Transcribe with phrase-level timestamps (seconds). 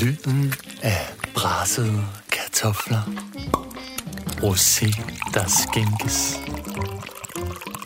[0.00, 3.02] Lyden af brassede kartofler.
[4.42, 5.02] Rosé,
[5.34, 6.40] der skænkes.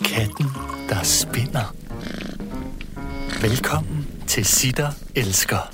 [0.05, 0.47] Katten,
[0.89, 1.75] der spinder.
[3.41, 5.73] Velkommen til Sitter Elsker.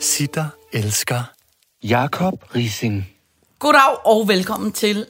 [0.00, 1.22] Sitter Elsker.
[1.82, 3.08] Jakob Rising.
[3.58, 5.06] Goddag og velkommen til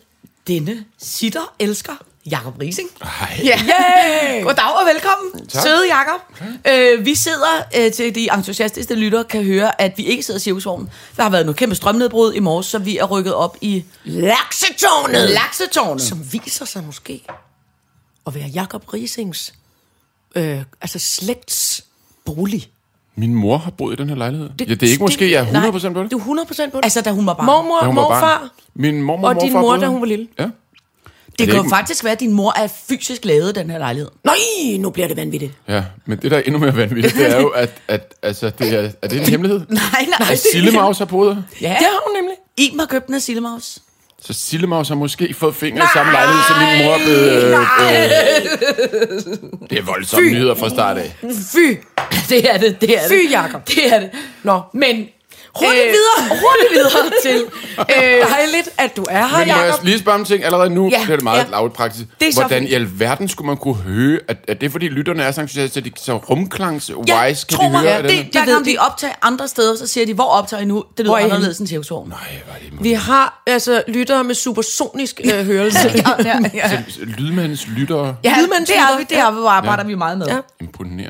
[0.46, 1.92] denne sitter elsker
[2.30, 2.88] Jakob Rising.
[3.02, 3.40] Hej.
[3.44, 4.42] Yeah.
[4.42, 5.62] Goddag og velkommen, tak.
[5.62, 6.20] søde Jakob.
[6.68, 10.42] Øh, vi sidder øh, til de entusiastiske lyttere kan høre, at vi ikke sidder i
[10.42, 10.90] cirkusvognen.
[11.16, 15.30] Der har været noget kæmpe strømnedbrud i morges, så vi er rykket op i Laksetårnet!
[15.30, 16.02] laksetårnet.
[16.02, 17.22] Som viser sig måske
[18.26, 19.54] at være Jakob Risings
[20.34, 21.84] øh, altså slægts
[22.24, 22.70] bolig.
[23.16, 24.48] Min mor har boet i den her lejlighed.
[24.58, 26.10] Det, ja, det er ikke måske, jeg er 100% nej, på det.
[26.10, 26.84] Du er 100% på det.
[26.84, 27.46] Altså, da hun var barn.
[27.46, 28.48] Mormor, Da hun var morfar barn.
[28.74, 30.26] Min mormor og morfar din mor, boede da hun var lille.
[30.38, 30.42] Ja.
[30.44, 30.52] det
[31.38, 34.10] det kan jo ikke- faktisk være, at din mor er fysisk lavet den her lejlighed.
[34.24, 34.34] Nej,
[34.78, 35.52] nu bliver det vanvittigt.
[35.68, 38.74] Ja, men det, der er endnu mere vanvittigt, det er jo, at, at altså, det
[38.74, 39.60] er, er det en hemmelighed?
[39.68, 40.28] Nej, nej.
[40.32, 41.42] At Sillemaus har boet her?
[41.60, 42.36] Ja, Det har hun nemlig.
[42.58, 43.78] Iben har købt den af Sillemaus.
[44.26, 47.44] Så Sillemaus har måske fået fingre i samme lejlighed, som min mor er blevet...
[47.44, 47.50] Øh,
[49.62, 51.16] øh, det er voldsomme nyheder fra start af.
[51.52, 51.76] Fy!
[52.30, 53.10] Det er det, det er det.
[53.10, 53.68] Fy, Jacob.
[53.68, 54.10] Det er det.
[54.42, 54.60] Nå.
[54.72, 55.06] Men...
[55.58, 56.38] Hurtigt videre.
[56.42, 57.44] Hurtigt videre til...
[57.78, 59.84] Øh, Dejligt, at du er her, Men må jeg Jacob.
[59.84, 60.88] lige spørge om ting allerede nu?
[60.88, 61.44] Ja, Ja, det er det meget ja.
[61.44, 61.50] ja.
[61.50, 62.04] lavpraktisk.
[62.20, 64.88] Det er så Hvordan i alverden skulle man kunne høre, at, at det er fordi
[64.88, 68.10] lytterne er så entusiaste, at de så rumklangs Ja, kan de mig, høre ja, det,
[68.10, 68.18] den?
[68.18, 70.76] det hver gang vi optager andre steder, så siger de, hvor optager I nu?
[70.76, 71.34] Det lyder Hvor er I henne?
[71.34, 72.08] anderledes end cirkusvognen.
[72.12, 75.78] Nej, er det Vi har altså lyttere med supersonisk øh, hørelse.
[76.24, 76.70] ja, ja.
[76.88, 78.16] Så Lydmandens lyttere.
[78.24, 80.26] Ja, Lydmandens det er vi, det er vi, arbejder vi meget med.
[80.26, 80.36] Ja.
[80.60, 81.05] Imponerende.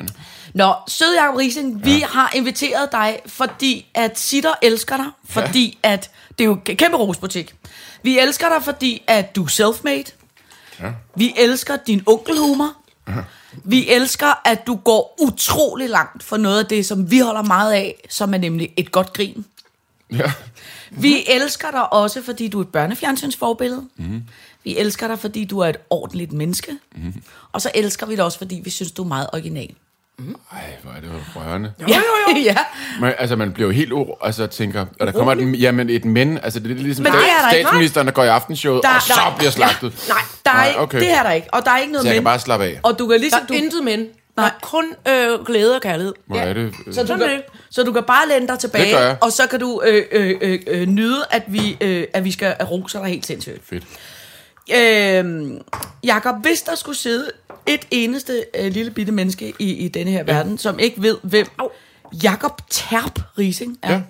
[0.57, 6.11] Nå, søde Jacob Rising, vi har inviteret dig, fordi at Sitter elsker dig, fordi at,
[6.39, 7.55] det er jo en kæmpe rosbutik.
[8.03, 10.12] Vi elsker dig, fordi at du er self-made.
[10.81, 10.93] Ja.
[11.17, 12.73] Vi elsker din onkelhumor.
[13.65, 17.72] Vi elsker, at du går utrolig langt for noget af det, som vi holder meget
[17.72, 19.45] af, som er nemlig et godt grin.
[20.12, 20.33] Ja.
[20.91, 23.89] Vi elsker dig også, fordi du er et børnefjernsynsforbillede.
[23.97, 24.22] Mm.
[24.65, 26.78] Vi elsker dig, fordi du er et ordentligt menneske.
[26.95, 27.15] Mm.
[27.53, 29.75] Og så elsker vi dig også, fordi vi synes, du er meget original.
[30.53, 31.72] Ej, hvor er det jo rørende.
[31.81, 31.94] Jo, jo,
[32.37, 32.37] jo.
[32.50, 32.56] ja.
[33.00, 36.04] Men, altså, man bliver jo helt uro, altså tænker, og der kommer et, jamen, et
[36.04, 37.66] men, altså det er ligesom Men det er der ikke.
[37.69, 40.04] statsministeren, der går i aftenshowet, Der- og så der- bliver slagtet.
[40.09, 41.00] Nej, der er Nej, ikke, okay.
[41.00, 41.49] det er der ikke.
[41.53, 42.21] Og der er ikke noget Så jeg men.
[42.21, 42.81] kan bare slappe af.
[42.82, 43.41] Og du kan Der ligesom...
[43.43, 43.99] er Du, intet men.
[44.00, 44.06] Der
[44.43, 44.47] Nej.
[44.47, 46.15] er kun øh, glæde og kærlighed.
[46.27, 46.72] Hvor er det?
[46.87, 49.16] øh, så, du kan, så du kan bare læne dig tilbage, Det gør jeg.
[49.21, 52.54] og så kan du øh, øh, øh, øh, nyde, at vi, øh, at vi skal
[52.65, 53.60] rose dig helt sindssygt.
[53.71, 53.84] Fedt.
[54.77, 55.50] Øh,
[56.04, 57.31] Jakob, hvis der skulle sidde
[57.66, 61.47] et eneste øh, lille bitte menneske i, i denne her verden, som ikke ved, hvem
[62.22, 63.93] Jakob Terp Rising er.
[63.93, 64.00] Ja.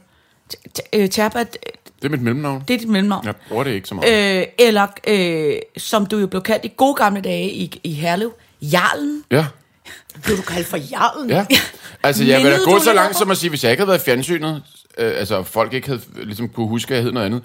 [0.79, 1.59] T- øh, Terp er, Det
[2.05, 2.63] er mit mellemnavn.
[2.69, 3.27] det er dit mellemnavn.
[3.27, 4.39] Jeg bruger det ikke så meget.
[4.41, 8.33] Øh, eller øh, som du jo blev kaldt i gode gamle dage i, i Herlev,
[8.63, 9.25] Jarlen.
[9.31, 9.47] Ja.
[10.25, 11.31] Blev du kaldt for jarlen?
[11.31, 11.47] Ja.
[12.03, 13.89] Altså, jeg vil da gå så langt om- som at sige, hvis jeg ikke havde
[13.89, 14.63] været fjernsynet,
[14.99, 17.43] øh, altså folk ikke havde ligesom kunne huske, at jeg hed noget andet.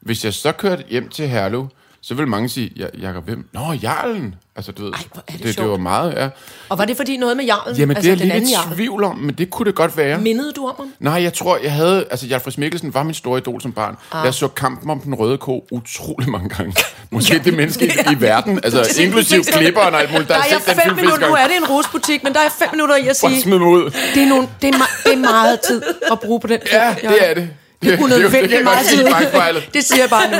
[0.00, 1.68] Hvis jeg så kørte hjem til Herlev,
[2.06, 3.48] så ville mange sige, ja, Jakob, hvem?
[3.52, 4.34] Nå, Jarlen.
[4.56, 5.70] Altså, du ved, Ej, hvor er det det, det sjovt.
[5.70, 6.28] var meget, ja.
[6.68, 7.76] Og var det fordi noget med jarlen?
[7.76, 8.74] Jamen, altså, det er jeg anden i jarl?
[8.74, 10.18] tvivl om, men det kunne det godt være.
[10.20, 10.92] Mindede du om ham?
[11.00, 12.04] Nej, jeg tror, jeg havde...
[12.10, 13.96] Altså, Jalfred Mikkelsen var min store idol som barn.
[14.12, 14.24] Ah.
[14.24, 16.74] Jeg så kampen om den røde ko utrolig mange gange.
[17.10, 18.60] Måske det menneske i, i verden.
[18.64, 20.28] Altså, inklusiv klipperen og alt muligt.
[20.28, 22.68] Der Der er den fem minutter, nu er det en rusbutik, men der er fem
[22.72, 23.84] minutter i at Bare sige, smid mig ud.
[24.14, 25.82] det er, nogle, det, er det er meget tid
[26.12, 26.60] at bruge på den.
[26.72, 27.48] Ja, det er det.
[27.84, 28.86] Det, det, det, det, det meget
[29.32, 29.70] godt sige.
[29.74, 30.36] Det siger jeg bare nu.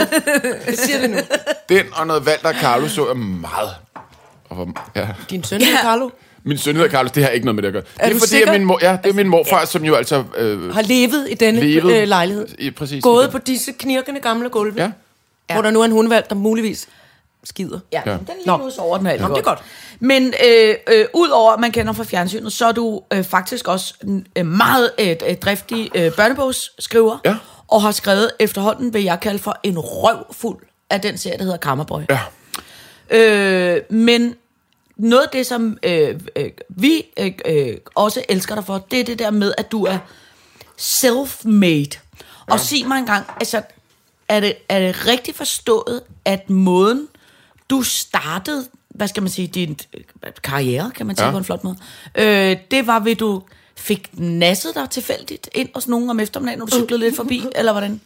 [0.67, 1.17] Det siger det nu.
[1.69, 3.71] Den og noget Walter og Carlo så jeg meget.
[4.49, 5.09] Og hvor, ja.
[5.31, 5.67] Din søn, ja.
[5.83, 6.11] Carlo,
[6.45, 7.83] Min søn hedder Carlos, det har ikke noget med det at gøre.
[7.83, 8.47] det er fordi, sikker?
[8.53, 11.35] at min, mor, ja, det er min morfar, som jo altså øh, har levet i
[11.35, 11.97] denne Levet.
[12.03, 12.47] øh, lejlighed.
[12.59, 13.03] i, præcis.
[13.03, 14.91] Gået på disse knirkende gamle gulve, Ja.
[15.55, 16.87] hvor der nu er en hundvalg, der muligvis
[17.45, 17.81] skider.
[17.93, 18.11] Ja, Ja.
[18.11, 18.17] ja.
[18.17, 19.59] den lige sover den alt Nå, det er godt.
[20.01, 23.95] Men øh, øh, udover at man kender fra fjernsynet, så er du øh, faktisk også
[24.37, 27.19] øh, meget øh, øh, driftig øh, børnebogsskriver.
[27.25, 27.37] Ja.
[27.69, 30.59] Og har skrevet efterhånden, vil jeg kalde for en røvfuld
[30.91, 32.03] af den serie, der hedder Kammerboy.
[32.11, 32.21] Ja.
[33.11, 34.35] Øh, men
[34.97, 39.05] noget af det, som øh, øh, vi øh, øh, også elsker dig for, det er
[39.05, 39.99] det der med, at du er
[40.81, 41.99] self-made.
[42.49, 42.53] Ja.
[42.53, 43.63] Og sig mig engang, altså,
[44.29, 47.09] er det, er det rigtigt forstået, at måden,
[47.71, 50.03] du startede, hvad skal man sige, din øh,
[50.43, 51.29] karriere, kan man sige Ja.
[51.29, 51.33] ja.
[51.33, 51.77] på en flot måde,
[52.15, 53.43] øh, det var ved, du
[53.77, 57.73] fik nasset dig tilfældigt ind hos nogen om eftermiddagen, når du cyklede lidt forbi, eller
[57.73, 58.01] hvordan?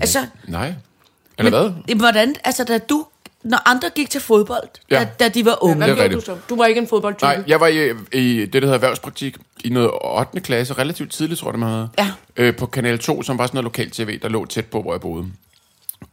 [0.00, 0.74] Altså, Nej.
[1.38, 1.70] Eller hvad?
[1.88, 3.06] men, hvordan, altså da du,
[3.44, 4.98] når andre gik til fodbold, Ja.
[4.98, 5.04] ja.
[5.04, 6.36] da, da de var unge, det er Hvad du så?
[6.48, 7.26] Du var ikke en fodboldtype.
[7.26, 10.40] Nej, jeg var i, i det, der hedder erhvervspraktik i noget 8.
[10.40, 11.88] klasse, relativt tidligt, tror jeg, det man havde.
[11.98, 12.10] Ja.
[12.36, 14.92] Øh, på Kanal 2, som var sådan noget lokal tv, der lå tæt på, hvor
[14.92, 15.26] jeg boede.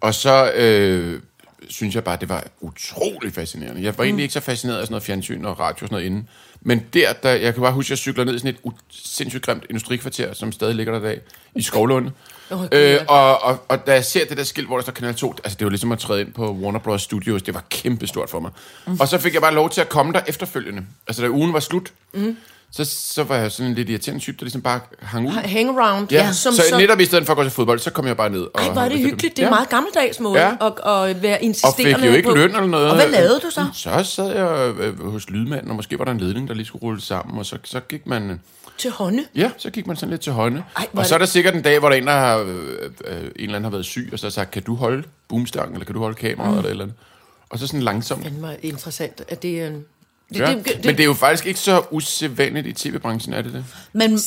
[0.02, 1.22] Og så øh,
[1.70, 3.84] synes jeg bare, det var utrolig fascinerende.
[3.84, 6.06] Jeg var egentlig ikke så fascineret af sådan noget fjernsyn og radio og sådan noget
[6.06, 6.30] inden.
[6.62, 9.46] Men der, der jeg kan bare huske, at jeg cykler ned i sådan et sindssygt
[9.46, 11.22] grimt industrikvarter, som stadig ligger der i dag,
[11.56, 12.10] i Skovlund.
[12.52, 15.16] Åh, øh, og, og, og, da jeg ser det der skilt, hvor der står Kanal
[15.16, 17.02] 2, altså det var ligesom at træde ind på Warner Bros.
[17.02, 18.52] Studios, det var kæmpestort for mig.
[18.88, 18.98] Mm.
[19.00, 20.86] Og så fik jeg bare lov til at komme der efterfølgende.
[21.08, 22.38] Altså da ugen var slut, mm.
[22.74, 25.32] Så, så var jeg sådan en lidt irriterende type, der ligesom bare hang ud.
[25.32, 26.12] Hang around.
[26.12, 28.18] Ja, som, så, så netop i stedet for at gå til fodbold, så kom jeg
[28.18, 28.42] bare ned.
[28.42, 29.38] Og, Ej, hvor er det og- hyggeligt.
[29.38, 29.56] Det er en Ja.
[29.56, 30.52] meget gammeldags måde Ja.
[30.62, 30.74] at,
[31.10, 32.36] at være Og insisterende fik jo ikke på.
[32.36, 32.90] løn eller noget.
[32.90, 33.66] Og hvad lavede du så?
[33.74, 36.82] Så sad jeg øh, hos lydmanden, og måske var der en ledning, der lige skulle
[36.84, 38.42] rulle sammen, og så, så gik man...
[38.78, 39.26] Til hånde.
[39.36, 40.64] Ja, så gik man sådan lidt til hånde.
[40.78, 42.38] Ej, og er så er der sikkert en dag, hvor der er en, der har,
[42.38, 45.04] øh, øh, en eller anden har været syg, og så har sagt, kan du holde
[45.30, 46.58] boomstangen, eller kan du holde kameraet, mm.
[46.58, 46.98] eller eller andet.
[47.50, 48.24] Og så sådan langsomt.
[48.24, 49.86] Det var interessant, at det er en...
[50.34, 50.46] Det, Ja.
[50.46, 53.66] det, det, Men det er jo faktisk ikke så usædvanligt i tv-branchen, er det det?
[53.94, 54.20] Men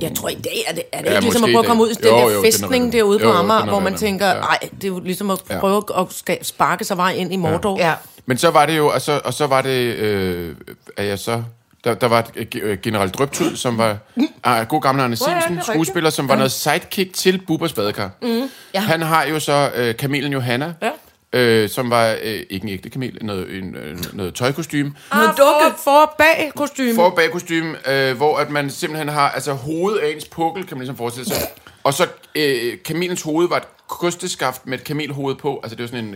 [0.00, 1.82] Jeg tror i dag er det, er det Ja, ikke ligesom at prøve at komme
[1.82, 2.92] ud i den Jo, der jo, den er festning rigtig.
[2.92, 4.34] derude på Jo, Amager, den er hvor man tænker, Ja.
[4.34, 5.60] nej, det er jo ligesom at Ja.
[5.60, 7.78] prøve at ska- sparke sig vej ind i Mordor.
[7.78, 7.94] ja.
[8.26, 10.54] Men så var det jo, og så, og så var det, øh,
[10.96, 11.42] at jeg så...
[11.84, 13.96] Der, der var et, general Drøbtud, som var
[14.44, 15.66] ah, god gamle Arne ja, Simsen, rigtigt.
[15.66, 18.10] skuespiller, som var noget sidekick til Bubbers Badekar.
[18.22, 18.50] Mm.
[18.74, 18.80] Ja.
[18.80, 20.90] Han har jo så øh, kamelen Johanna, Ja.
[21.32, 24.94] Øh, som var øh, ikke en ægte kamel, noget, en, øh, noget tøjkostyme.
[25.14, 25.78] Noget dukke.
[25.84, 26.94] For, bag kostume.
[26.94, 30.82] For bagkostyme, øh, hvor at man simpelthen har altså hovedet af ens pukkel, kan man
[30.82, 31.48] ligesom forestille sig.
[31.84, 35.60] Og så øh, kamelens hoved var et kosteskaft med et kamelhoved på.
[35.62, 36.14] Altså det var sådan en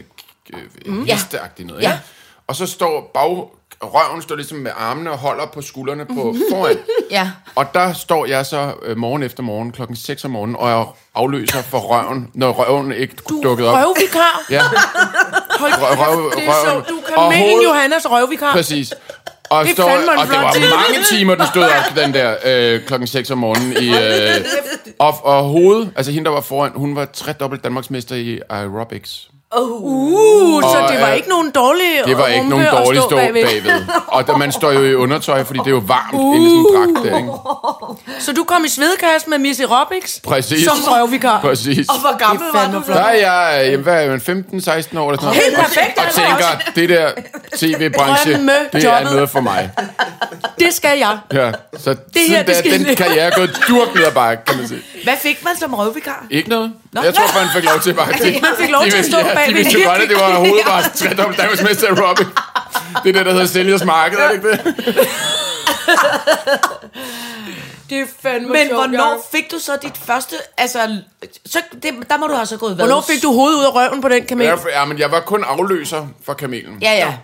[0.54, 0.94] øh, mm.
[0.94, 1.82] noget.
[1.82, 1.88] Ja.
[1.88, 1.98] Ja.
[2.46, 3.50] Og så står bag,
[3.84, 6.76] røven står ligesom med armene og holder på skuldrene på foran.
[7.10, 7.30] Ja.
[7.54, 10.84] Og der står jeg så øh, morgen efter morgen klokken 6 om morgenen, og jeg
[11.14, 13.76] afløser for røven, når røven ikke Du dukkede op.
[13.76, 14.42] røvvikar.
[14.50, 14.62] Ja,
[15.58, 16.84] Hold, røv, røv, det er så, røven.
[16.88, 18.52] du Og kamelen hovedet- Johannes røvvikar.
[18.52, 18.92] Præcis.
[19.50, 23.06] Og, Det en og det var mange timer, du stod op den der øh, klokken
[23.06, 23.72] 6 om morgenen.
[23.82, 24.44] I, øh,
[24.98, 29.28] og, og hovedet, altså hende, der var foran, hun var tredobbelt Danmarksmester i aerobics.
[29.56, 33.00] Uh, så Og, det var øh, ikke nogen dårlige Det var ikke nogen at dårlig
[33.02, 33.84] stå stå bagved.
[34.08, 36.36] Og der, man står jo i undertøj, fordi det er jo varmt uh.
[36.36, 37.30] inde i sådan en dragt der, ikke?
[38.24, 40.64] Så du kom i svedkasse med Missy Robics Præcis.
[40.64, 41.40] som røvvikar.
[41.40, 41.88] Præcis.
[41.88, 42.92] Og hvor gammel Det er var du?
[42.92, 45.34] Der er jeg, øh, jamen, hvad er man, 15-16 år eller sådan noget.
[45.42, 47.10] Helt perfekt, Og, og tænker, det der
[47.56, 48.32] tv-branche,
[48.72, 49.70] det er noget for mig.
[50.58, 51.18] Det skal jeg.
[51.32, 54.12] Ja, så det her, det da, skal den jeg- karriere er gået durk ned ad
[54.12, 54.80] bakke, kan man sige.
[55.04, 56.26] Hvad fik man som røvvikar?
[56.30, 56.72] Ikke noget.
[56.92, 57.02] Nå.
[57.02, 58.06] Jeg tror, man fik lov til bare...
[58.12, 60.34] Altså, man fik lov til at stå bag De vidste jo godt, at det var
[60.34, 62.26] hovedet var tredobbelt Danmarksmester i Robin.
[63.04, 65.08] Det er det, der hedder sælgers marked, er det ikke det?
[67.90, 70.36] Det er fandme Men sjovt, hvornår fik du så dit første...
[70.58, 70.98] Altså,
[71.46, 72.86] så, det, der må du have så gået hvad?
[72.86, 74.46] Hvornår fik du hovedet ud af røven på den kamel?
[74.46, 76.78] Ja, for, ja, men jeg var kun afløser for kamelen.
[76.82, 77.14] Ja, ja.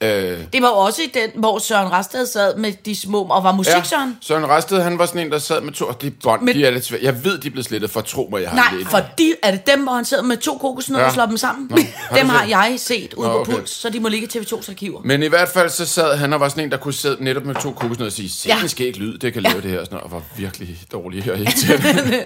[0.00, 3.22] Øh, Det var også i den, hvor Søren Rasted sad med de små...
[3.22, 3.82] Og var musik, ja.
[3.84, 4.16] Søren?
[4.20, 5.84] Søren Rasted, han var sådan en, der sad med to...
[5.86, 7.00] Og det er bånd, Men- de er lidt svære.
[7.04, 9.50] Jeg ved, de er blevet slettet for tro mig, jeg har Nej, for de, er
[9.50, 11.06] det dem, hvor han sidder med to kokosnødder Ja.
[11.08, 11.66] og slår dem sammen?
[11.70, 13.52] Nå, har dem har jeg set ude Nå, på okay.
[13.52, 15.00] Puls, så de må ligge i TV2's arkiver.
[15.04, 17.44] Men i hvert fald så sad han og var sådan en, der kunne sidde netop
[17.44, 18.84] med to kokosnødder og sige, se, Ja.
[18.84, 19.80] ikke lyd, det kan lave det her.
[19.80, 22.24] Og, sådan og var virkelig dårlig og irriterende.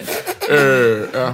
[0.49, 1.31] øh, ja.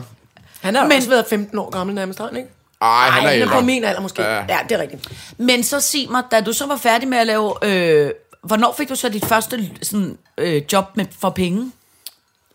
[0.60, 2.48] Han har Men- også været 15 år gammel nærmest, han ikke?
[2.82, 3.54] Ej, han er Ej, ældre.
[3.54, 4.22] på min alder måske.
[4.22, 4.34] Ja.
[4.34, 4.44] Ja.
[4.48, 5.08] ja, det er rigtigt.
[5.38, 7.52] Men så sig mig, da du så var færdig med at lave...
[7.64, 8.10] Øh,
[8.42, 11.72] hvornår fik du så dit første sådan, øh, job med, for penge?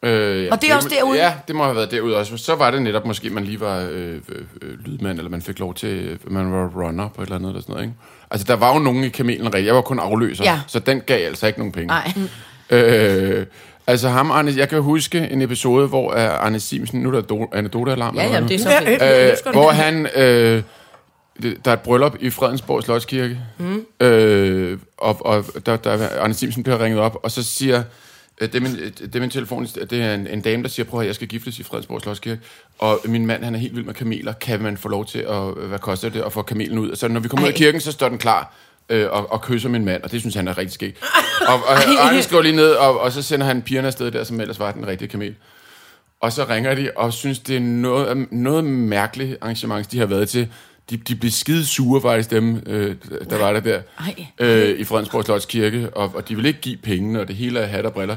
[0.04, 1.18] Øh, ja, Og det er også derude?
[1.18, 2.38] Ja, det må have været derude også.
[2.38, 4.22] Så var det netop måske, man lige var øh, øh,
[4.62, 7.50] øh, lydmand, eller man fik lov til, øh, man var runner på et eller andet,
[7.50, 7.96] eller sådan noget, ikke?
[8.32, 9.66] Altså, der var jo nogen i kamelen rigtig.
[9.66, 10.60] Jeg var kun afløser, Ja.
[10.68, 11.88] så den gav altså ikke nogen penge.
[11.88, 12.14] Nej.
[12.72, 13.46] Øh,
[13.88, 17.22] altså ham, Arne, jeg kan huske en episode, hvor uh, Arne Simsen, nu er der
[17.22, 18.16] do, anekdote-alarm.
[18.16, 20.08] Ja, ja, det er så øh, hvor han...
[20.16, 20.64] Øh,
[21.42, 24.06] der er et bryllup i Fredensborg Slotskirke, mm.
[24.06, 27.84] øh, og, og der, der, Arne Simsen bliver ringet op, og så siger,
[28.42, 30.86] øh, det er min, det er min telefon, det er en, en dame, der siger,
[30.86, 32.42] prøv at jeg skal giftes i Fredensborg Slotskirke,
[32.80, 35.68] og min mand, han er helt vild med kameler, kan man få lov til at,
[35.68, 36.96] hvad koster det, at få kamelen ud?
[36.96, 37.58] Så når vi kommer ud af Ej.
[37.58, 38.54] kirken, så står den klar,
[38.92, 40.98] øh, og, og kysser min mand, og det synes han er rigtig skægt.
[41.48, 44.40] Og, og Arne skriver lige ned, og, og så sender han pigerne afsted der, som
[44.40, 45.36] ellers var den rigtige kamel.
[46.22, 50.30] Og så ringer de og synes, det er noget, noget mærkeligt arrangement, de har været
[50.30, 50.48] til.
[50.90, 52.96] De, de blev skide sure faktisk, dem, øh,
[53.30, 53.82] der var der der
[54.40, 57.60] øh, i Fredensborg Slots Kirke, og, og de vil ikke give pengene, og det hele
[57.60, 58.16] er hat og briller.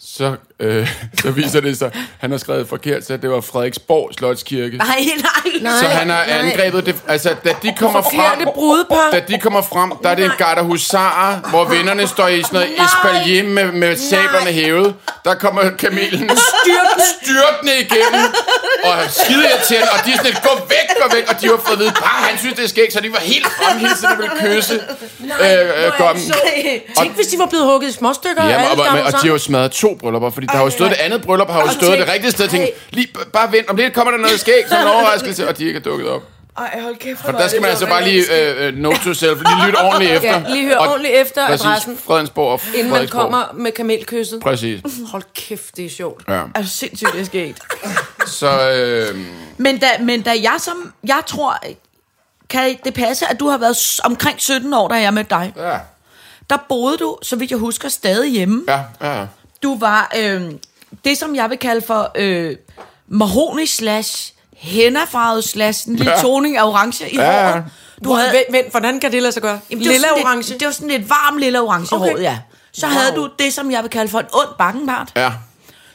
[0.00, 0.88] Så, øh,
[1.22, 4.76] så viser det sig, han har skrevet forkert, så det var Frederiksborg Slotskirke.
[4.76, 5.52] Nej, nej.
[5.62, 5.72] Nej.
[5.80, 6.38] Så han har nej.
[6.38, 9.10] angrebet det, altså da de kommer Forkerte frem, brudepar.
[9.12, 12.60] da de kommer frem, der er det en garder husarer, hvor vennerne står i sådan
[12.60, 14.94] noget espalier med, med sablerne hævet.
[15.24, 18.24] Der kommer kamelen styrtende, styrtende igennem,
[18.84, 21.56] og skide irriterende, og de er sådan lidt, gå væk, gå væk, og de har
[21.66, 24.16] fået at vide, bare han synes, det er skægt, så de var helt fremhilset, de
[24.22, 26.24] ville kysse øh, øh, gommen.
[26.98, 28.44] Tænk, hvis de var blevet hugget i små stykker.
[28.44, 30.64] Ja, alle og, og, sammen og de har jo smadret to bryllupper, fordi der har
[30.64, 32.72] jo stået det andet bryllup, har jo stået tænk, det rigtige sted, og tænkt, ej.
[32.90, 35.76] lige bare vent, om lidt kommer der noget skæg, som en overraskelse, og de ikke
[35.76, 36.22] er dukket op.
[36.58, 37.20] Ej, hold kæft.
[37.24, 40.12] For der skal man altså bare lige øh, øh, note to self, lige lytte ordentligt
[40.12, 40.28] efter.
[40.30, 44.40] Ja, lige høre Og- ordentligt efter Præcis, adressen, Fredensborg og inden man kommer med kamelkysset.
[44.40, 44.80] Præcis.
[45.10, 46.22] Hold kæft, det er sjovt.
[46.28, 46.32] Ja.
[46.34, 47.56] Er du sindssygt, det er sket.
[48.26, 49.18] Så øh,
[49.56, 51.56] Men da, men da jeg som, jeg tror,
[52.50, 55.52] kan det passe, at du har været omkring 17 år, da jeg mødte dig.
[55.56, 55.78] ja,
[56.50, 58.62] Der boede du, så vidt jeg husker, stadig hjemme.
[58.68, 59.24] ja, ja.
[59.62, 60.42] Du var øh,
[61.04, 62.56] det, som jeg vil kalde for øh,
[63.08, 66.20] mahoni slash hennafarvet slash en lille Ja.
[66.20, 67.64] toning af orange i Ja, håret.
[68.04, 69.60] Du Hvor, havde, vent, vent, hvordan kan det lade sig gøre?
[69.70, 70.48] Jamen, det var Lilla orange?
[70.48, 72.02] Lidt, det var sådan lidt varm lille orange Okay.
[72.04, 72.12] okay.
[72.12, 72.38] håret, ja.
[72.72, 72.94] Så wow.
[72.94, 75.12] havde du det, som jeg vil kalde for en ond bakkenbart.
[75.16, 75.32] ja.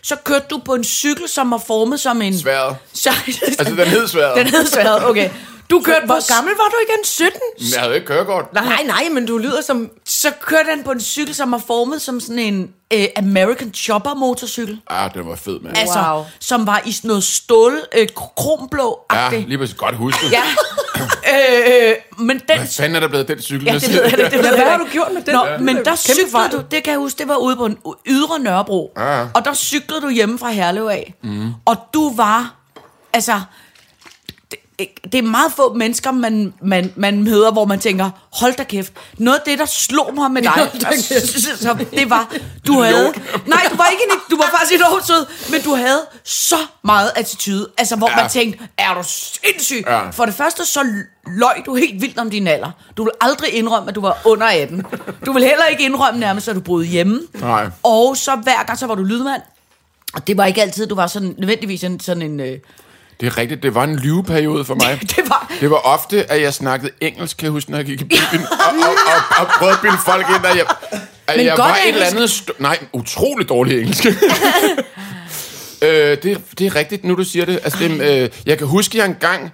[0.04, 2.40] Så kørte du på en cykel, som var formet som en...
[2.40, 2.76] Sværet.
[2.94, 3.10] Så,
[3.58, 4.38] Altså, den hed sværet.
[4.46, 5.30] Den hed sværet, okay.
[5.72, 6.06] Du kørte.
[6.06, 7.04] Hvor gammel var du igen?
[7.06, 7.40] 17?
[7.60, 8.54] Men Jeg havde ikke kørekort.
[8.54, 9.90] Nej, nej, men du lyder som...
[10.06, 14.14] Så kørte han på en cykel, som var formet som sådan en øh, American Chopper
[14.14, 14.80] motorcykel.
[14.90, 15.78] Ah, den var fed, mand.
[15.78, 16.24] Altså, Wow.
[16.40, 19.48] som var i sådan noget stål, øh, kromblå Ja, -agtigt.
[19.48, 19.76] lige præcis.
[19.76, 20.32] Godt husket.
[20.32, 20.44] Ja.
[21.92, 22.58] øh, men den...
[22.58, 23.66] Hvad fanden er der blevet den cykel?
[23.66, 25.34] Ja, det ved jeg, det, det ved Hvad har du gjort med den?
[25.34, 25.58] Nå, Ja.
[25.58, 26.52] men der cyklede fejl.
[26.52, 28.94] du, det kan jeg huske, det var ude på en ydre Nørrebro.
[28.98, 29.22] Ja.
[29.34, 31.14] Og der cyklede du hjemme fra Herlev af.
[31.24, 31.54] Mm.
[31.66, 32.56] Og du var,
[33.14, 33.42] altså,
[35.12, 38.94] det, er meget få mennesker, man, man, man møder, hvor man tænker, hold da kæft.
[39.18, 41.60] Noget af det, der slog mig med dig, kæft.
[41.60, 42.34] så det var,
[42.68, 43.14] du havde...
[43.46, 47.12] Nej, du var ikke en, du var faktisk år sød, men du havde så meget
[47.16, 47.68] attitude.
[47.78, 48.16] Altså, hvor ja.
[48.16, 49.84] man tænkte, er du sindssyg?
[49.88, 50.10] Ja.
[50.10, 50.86] For det første, så
[51.28, 52.72] løj du helt vildt om din alder.
[52.98, 54.86] Du vil aldrig indrømme, at du var under 18.
[55.26, 57.22] Du vil heller ikke indrømme nærmest, at du boede hjemme.
[57.34, 57.70] Nej.
[57.84, 59.42] Og så hver gang, så var du lydmand.
[60.14, 62.40] Og det var ikke altid, du var sådan, nødvendigvis en, sådan en...
[62.40, 62.60] Øh,
[63.22, 65.00] Det er rigtigt, det var en lyveperiode for mig.
[65.16, 65.54] det var...
[65.60, 68.42] Det var ofte, at jeg snakkede engelsk, kan jeg huske, når jeg gik i byen,
[68.42, 70.66] og, og, og, og prøvede at bilde folk ind, at jeg,
[71.28, 72.44] at Men jeg var et eller engelsk.
[72.48, 72.56] andet...
[72.58, 74.06] St- nej, utrolig dårlig engelsk.
[75.82, 77.60] øh, det, det er rigtigt, nu du siger det.
[77.64, 79.52] Altså, det øh, jeg kan huske, at jeg engang...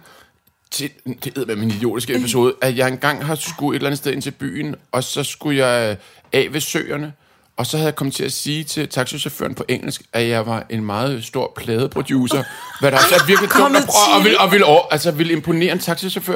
[0.72, 0.90] Til,
[1.24, 4.22] det er min idiotiske episode, at jeg engang har skulle et eller andet sted ind
[4.22, 5.98] til byen, og så skulle jeg
[6.34, 7.14] af ved søerne,
[7.58, 10.66] og så havde jeg kommet til at sige til taxichaufføren på engelsk, at jeg var
[10.70, 12.44] en meget stor pladeproducer,
[12.80, 14.30] hvad der også er virkelig dumt at prøve, og til.
[14.30, 16.36] vil, og vil, over, altså vil imponere en taxichauffør.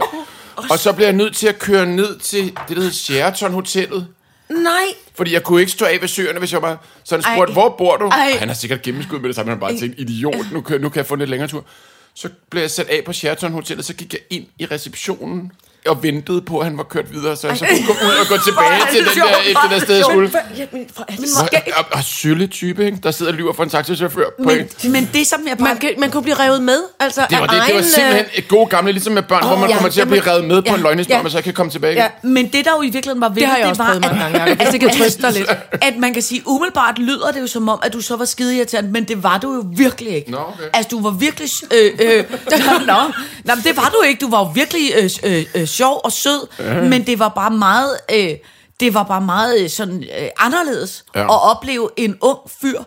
[0.56, 4.08] Og så blev jeg nødt til at køre ned til det, der hedder Sheraton Hotellet.
[4.50, 4.84] Nej.
[5.16, 7.36] Fordi jeg kunne ikke stå af ved søerne, hvis jeg var sådan Ej.
[7.36, 8.06] spurgt, hvor bor du?
[8.06, 8.32] Ej.
[8.40, 10.98] Han har sikkert gennemskud med det samme, han bare tænkt, idiot, nu kan, nu kan
[10.98, 11.66] jeg få en lidt længere tur.
[12.14, 15.52] Så blev jeg sat af på Sheraton Hotellet, så gik jeg ind i receptionen
[15.88, 18.28] og ventede på, at han var kørt videre, så jeg så kunne gå ud og
[18.28, 20.32] gå tilbage Hvor til det den der, det der sted, jeg skulle.
[20.58, 22.44] Ja, men, for, er det Og, skægt?
[22.44, 22.98] og, type, ikke?
[23.04, 24.26] der sidder og lyver for en taxichauffør.
[24.38, 24.92] På Men, en.
[24.92, 25.68] men det, som jeg bare...
[25.68, 28.38] man, kan, man kunne blive revet med, altså Det var, det, det var simpelthen øh,
[28.38, 30.48] et god gamle, ligesom med børn, hvor man ja, kommer til at blive jamen, revet
[30.48, 31.26] med på ja, en løgnehistorie, ja.
[31.26, 31.96] og så kan komme tilbage.
[31.96, 32.08] Ja.
[32.22, 34.56] Men det, der jo i virkeligheden var vigtigt, Det har jeg også var, at, gange,
[34.56, 35.50] hvis det kan trøste dig lidt.
[35.82, 38.58] at man kan sige, umiddelbart lyder det jo som om, at du så var skide
[38.58, 40.32] irriterende, men det var du jo virkelig ikke.
[40.32, 40.64] Nå, okay.
[40.74, 41.50] Altså, du var virkelig...
[41.72, 42.24] Øh, øh,
[42.92, 43.00] nå,
[43.64, 44.20] det var du ikke.
[44.22, 44.92] Du var jo virkelig
[45.24, 46.48] øh, øh, sjov og sød,
[46.90, 47.98] men det var bare meget...
[48.14, 48.38] Øh,
[48.80, 51.20] det var bare meget øh, sådan øh, anderledes Ja.
[51.20, 51.26] ja.
[51.26, 52.80] at opleve en ung fyr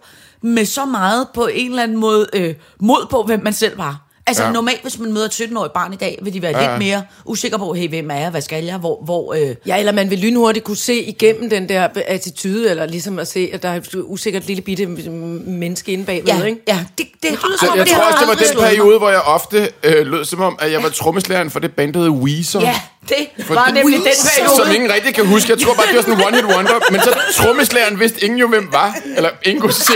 [0.42, 4.00] med så meget på en eller anden måde øh, mod på, hvem man selv var.
[4.26, 4.50] Altså Ja.
[4.52, 6.68] normalt, hvis man møder et 17-årigt barn i dag, vil de være ja.
[6.70, 9.02] Lidt mere usikre på, hey, hvem er jeg, hvad skal jeg, hvor...
[9.04, 13.18] hvor øh, Ja, eller man vil lynhurtigt kunne se igennem den der attitude, eller ligesom
[13.18, 16.60] at se, at der er et usikkert lille bitte menneske inde bagved, ja, ikke?
[16.68, 18.68] ja, det, det lyder Så som om, jeg det tror også, det var den mig.
[18.68, 21.92] periode, hvor jeg ofte øh, lød som om, at jeg var trommeslæren for det band,
[21.92, 22.60] der hed Weezer.
[22.60, 23.16] Ja, det
[23.48, 24.04] var det- nemlig den
[24.36, 24.56] periode.
[24.64, 25.50] Som ingen rigtig kan huske.
[25.52, 26.90] Jeg tror bare, det var sådan en one-hit wonder.
[26.92, 27.10] Men så
[27.42, 28.96] trommeslæren vidste ingen jo, hvem var.
[29.16, 29.92] Eller ingen kunne se.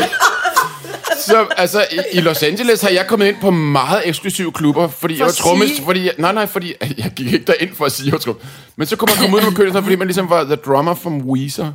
[1.27, 5.15] Så altså, i, i Los Angeles har jeg kommet ind på meget eksklusive klubber, fordi
[5.15, 7.85] jeg var at trommes, sige- fordi jeg, nej, nej, fordi jeg gik ikke derind for
[7.85, 8.45] at sige, jeg var trommes.
[8.77, 11.21] Men så kunne man komme ud på køen, fordi man ligesom var the drummer from
[11.21, 11.73] Weezer.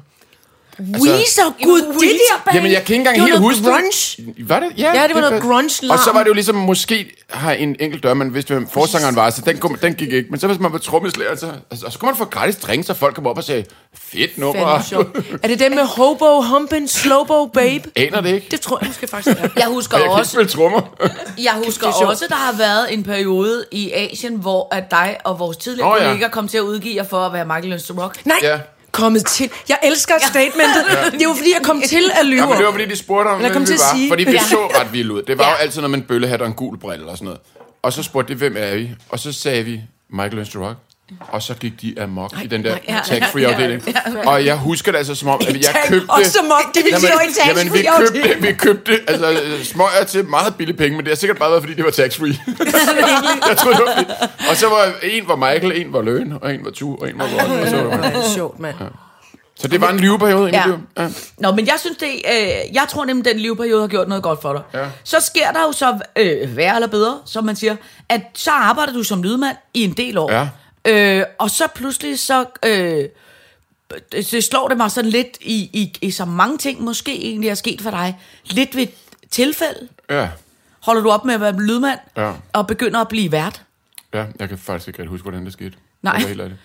[0.79, 2.55] Weezer, gud, det der band.
[2.55, 4.33] Jamen, jeg kan ikke engang Det var helt noget huske grunge.
[4.37, 4.49] det.
[4.49, 4.69] Var det?
[4.77, 5.97] Ja, Ja, det var noget grunge-larm.
[5.97, 9.15] Og så var det jo ligesom, måske har en enkelt dør, man vidste, hvem forsangeren
[9.15, 10.29] var, så den, kunne, den gik ikke.
[10.29, 12.93] Men så hvis man var trommeslager, så, altså, så kunne man få gratis drinks, så
[12.93, 13.63] folk kom op og sagde,
[13.93, 14.61] fedt nummer.
[15.43, 17.89] Er det den med Hobo, Humpin, Slowbo, Babe?
[17.95, 18.47] Aner det ikke.
[18.51, 19.49] Det tror jeg måske faktisk, det er.
[19.57, 20.81] Jeg husker Og jeg også, spille trommer.
[21.43, 25.17] jeg husker Det er også, der har været en periode i Asien, hvor at dig
[25.23, 26.07] og vores tidligere oh, ja.
[26.07, 28.25] kolleger kom til at udgive jer for at være Michael to Rock.
[28.25, 28.59] Nej, Ja.
[28.93, 29.51] Kommet til.
[29.69, 30.83] Jeg elsker statementet.
[31.11, 32.39] Det er jo fordi, jeg kom til at lyve.
[32.41, 33.95] Ja, men det var fordi, de spurgte om, Eller hvem vi var.
[33.95, 34.09] sige.
[34.09, 34.43] Fordi vi Ja.
[34.43, 35.21] så ret vildt ud.
[35.21, 35.49] Det var Ja.
[35.49, 37.39] jo altid noget med en bøllehat og en gul brille og sådan noget.
[37.81, 38.89] Og så spurgte de, hvem er vi?
[39.09, 40.77] Og så sagde vi, Michael Learns to Rock.
[41.19, 43.83] Og så gik de amok i den der ja, tax-free ja, afdeling.
[44.25, 46.09] Og jeg husker det altså som om, at jeg købte...
[46.09, 49.37] Og som om det Jamen, jo ikke ikke Jamen, vi købte, vi købte altså,
[49.71, 52.35] smøger til meget billige penge, men det har sikkert bare været, fordi det var tax-free.
[53.49, 54.11] jeg troede, det var fordi.
[54.49, 57.19] Og så var en var Michael, en var Løn, og en var Tu, og en
[57.19, 57.59] var Ron.
[57.59, 58.75] Og så var Det sjovt, mand.
[59.55, 60.63] Så det var en liveperiode i Ja.
[60.97, 61.07] Ja.
[61.37, 64.41] Nå, men jeg synes det, øh, jeg tror nemlig, den liveperiode har gjort noget godt
[64.41, 64.61] for dig.
[64.73, 64.87] Ja.
[65.03, 67.75] Så sker der jo så øh, værre eller bedre, som man siger,
[68.09, 70.31] at så arbejder du som lydmand i en del år.
[70.31, 70.47] Ja.
[70.87, 72.45] Øh, og så pludselig så...
[72.65, 73.05] Øh,
[74.11, 77.53] det slår det mig sådan lidt i, i, i så mange ting, måske egentlig er
[77.55, 78.17] sket for dig.
[78.45, 78.87] Lidt ved
[79.31, 79.87] tilfælde.
[80.09, 80.29] ja.
[80.83, 82.31] Holder du op med at være lydmand, Ja.
[82.53, 83.61] og begynder at blive vært.
[84.13, 85.73] Ja, jeg kan faktisk ikke huske, hvordan det skete.
[86.01, 86.13] Nej.
[86.13, 86.57] Jeg er helt ærlig.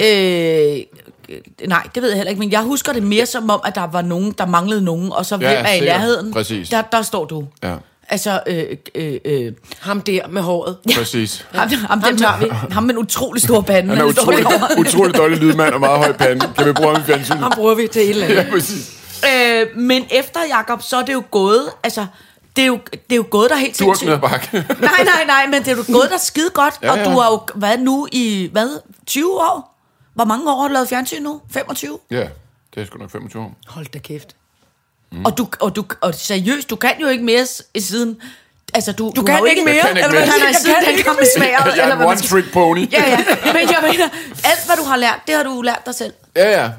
[0.00, 3.74] Øh, nej, det ved jeg heller ikke, men jeg husker det mere som om, at
[3.74, 6.32] der var nogen, der manglede nogen, og så Ja, hvem er i nærheden?
[6.32, 6.68] Præcis.
[6.68, 7.46] Der, der står du.
[7.62, 7.76] Ja,
[8.08, 10.76] Altså, øh, øh, øh, Ham der med håret.
[10.96, 11.46] præcis.
[11.52, 12.46] ham, ham, ham, tager vi.
[12.74, 13.88] ham med en utrolig stor pande.
[13.88, 14.46] Han er utrolig,
[14.78, 16.52] utrolig dårlig lydmand og meget høj pande.
[16.58, 17.38] Kan vi bruge ham i fjernsynet?
[17.38, 18.36] Ham bruger vi til et eller andet.
[18.36, 18.92] Ja, præcis.
[19.24, 22.06] øh, men efter Jakob så er det jo gået, altså,
[22.56, 24.10] det er jo, det er jo gået der helt sindssygt.
[24.10, 24.48] ad bakke.
[24.52, 27.04] Nej, nej, nej, men det er jo gået der skide godt, Ja, og ja.
[27.04, 29.70] du har jo været nu i, hvad, 20 år?
[30.14, 31.40] Hvor mange år har du lavet fjernsyn nu?
[31.52, 31.98] 25?
[32.10, 32.26] ja,
[32.74, 33.52] det er sgu nok 25 år.
[33.66, 34.36] Hold da kæft.
[35.14, 35.24] Mm.
[35.24, 37.46] Og, du, og, du, og seriøst, du kan jo ikke mere
[37.78, 38.16] siden...
[38.74, 40.20] Altså, du, du, kan har jo ikke mere, kan ikke eller mere.
[40.20, 40.28] hvad?
[40.28, 42.16] Nej, nej, Jeg siden kan den kom med smager, Jeg er eller en hvad man
[42.16, 42.92] one-trick pony.
[42.92, 43.18] Ja, ja.
[43.52, 44.04] Men jeg mener,
[44.44, 46.12] alt hvad du har lært, det har du lært dig selv.
[46.36, 46.70] Ja, ja.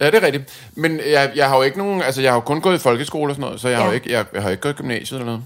[0.00, 0.44] Ja, det er rigtigt.
[0.74, 2.02] Men jeg, jeg har jo ikke nogen...
[2.02, 3.82] Altså, jeg har jo kun gået i folkeskole og sådan noget, så jeg, ja.
[3.82, 5.38] har, jo ikke, jeg, jeg har ikke gået i gymnasiet eller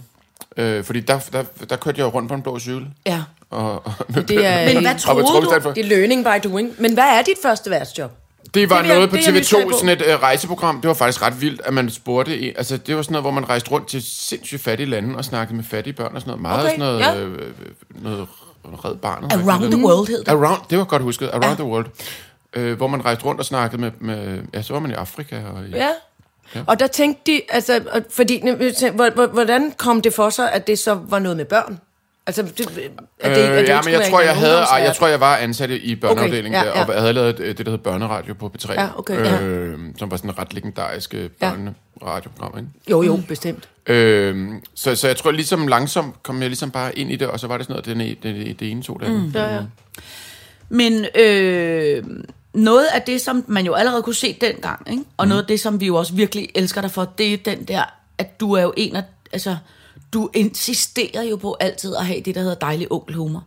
[0.57, 0.77] noget.
[0.79, 2.87] Øh, fordi der, der, der kørte jeg rundt på en blå cykel.
[3.07, 3.23] Ja.
[3.51, 3.93] Og, og,
[4.29, 5.73] Det er, Men hvad troede med du?
[5.75, 6.75] det er learning by doing.
[6.79, 8.11] Men hvad er dit første værtsjob?
[8.55, 9.77] Det var Det jeg- noget på det er jeg nysgerrig TV2, på.
[9.79, 10.81] sådan et uh, rejseprogram.
[10.81, 12.39] Det var faktisk ret vildt, at man spurgte...
[12.39, 15.25] I, altså, det var sådan noget, hvor man rejste rundt til sindssygt fattige lande og
[15.25, 16.43] snakkede med fattige børn og sådan noget.
[16.43, 17.01] Meget Okay, sådan noget...
[17.01, 17.17] ja.
[17.17, 18.27] Øh, øh, noget
[18.85, 19.33] red barnet.
[19.33, 20.29] Around the world hed det.
[20.29, 21.29] Around, det var godt husket.
[21.29, 21.55] Around ja.
[21.55, 21.87] the world.
[22.57, 24.39] Øh, hvor man rejste rundt og snakkede med, med...
[24.55, 25.71] Ja, så var man i Afrika og i...
[25.71, 25.89] Ja.
[26.67, 28.41] Og der tænkte de, altså, fordi,
[28.95, 31.81] hvor- hvor- hvordan kom det for sig, at det så var noget med børn?
[32.27, 32.91] Altså, det, at det,
[33.21, 34.83] at det Øh, ja, men jeg tror, jeg havde, ungdomsvært?
[34.83, 36.93] jeg tror, jeg var ansat i børneafdelingen Okay, ja, der, og ja.
[36.93, 39.43] jeg havde lavet det, der hedder Børneradio på P3, Ja, okay, ja.
[39.43, 41.29] øh, som var sådan en ret legendarisk Ja.
[41.41, 42.71] børneradioprogram, ikke?
[42.91, 43.69] Jo, jo, bestemt.
[43.87, 47.41] Øh, så, så jeg tror ligesom langsomt kom jeg ligesom bare ind i det, og
[47.41, 49.23] så var det sådan noget, det, det, det, det ene det andet.
[49.23, 49.31] Mm.
[49.35, 49.63] Ja, ja.
[50.69, 52.05] Men øh,
[52.55, 55.03] noget af det, som man jo allerede kunne se dengang, ikke?
[55.17, 55.29] og mm.
[55.29, 57.83] noget af det, som vi jo også virkelig elsker dig for, det er den der,
[58.19, 59.57] at du er jo en af, altså,
[60.15, 63.45] du insisterer jo på altid at have det, der hedder dejlig onkelhumor.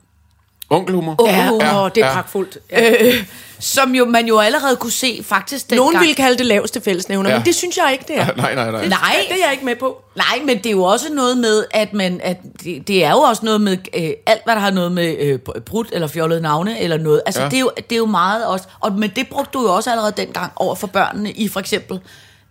[0.70, 1.28] Onkelhumor.
[1.28, 2.14] Ja, ja, og det er ja.
[2.14, 2.58] pragtfuldt.
[2.72, 3.06] Ja.
[3.06, 3.26] Øh,
[3.60, 5.86] som jo man jo allerede kunne se faktisk dengang.
[5.92, 7.34] Nogen ville kalde det laveste fællesnævner, Ja.
[7.36, 7.40] ja.
[7.40, 8.26] men det synes jeg ikke, det er.
[8.42, 8.88] Nej, nej, nej.
[8.88, 10.02] Nej, Det er jeg ikke med på.
[10.16, 13.18] Nej, men det er jo også noget med, at man, at det, det er jo
[13.20, 16.80] også noget med, øh, alt hvad der har noget med øh, brudt eller fjollet navne
[16.80, 17.22] eller noget.
[17.26, 17.46] Altså, Ja.
[17.46, 17.50] ja.
[17.50, 19.92] det, er jo, det er jo meget også, og men det brugte du jo også
[19.92, 22.00] allerede dengang over for børnene i for eksempel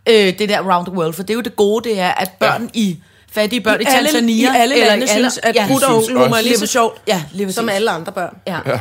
[0.09, 2.31] øh, det der Round the World, for det er jo det gode, det er, at
[2.41, 2.81] børn ja.
[2.81, 2.99] i
[3.41, 5.91] fattige børn i, I alle, Tanzania, i alle eller lande synes, at ja, brudt og
[5.91, 8.37] synes onkelhumor er lige så sjovt, Ja, lige som alle andre børn.
[8.47, 8.59] Ja.
[8.67, 8.81] Ja.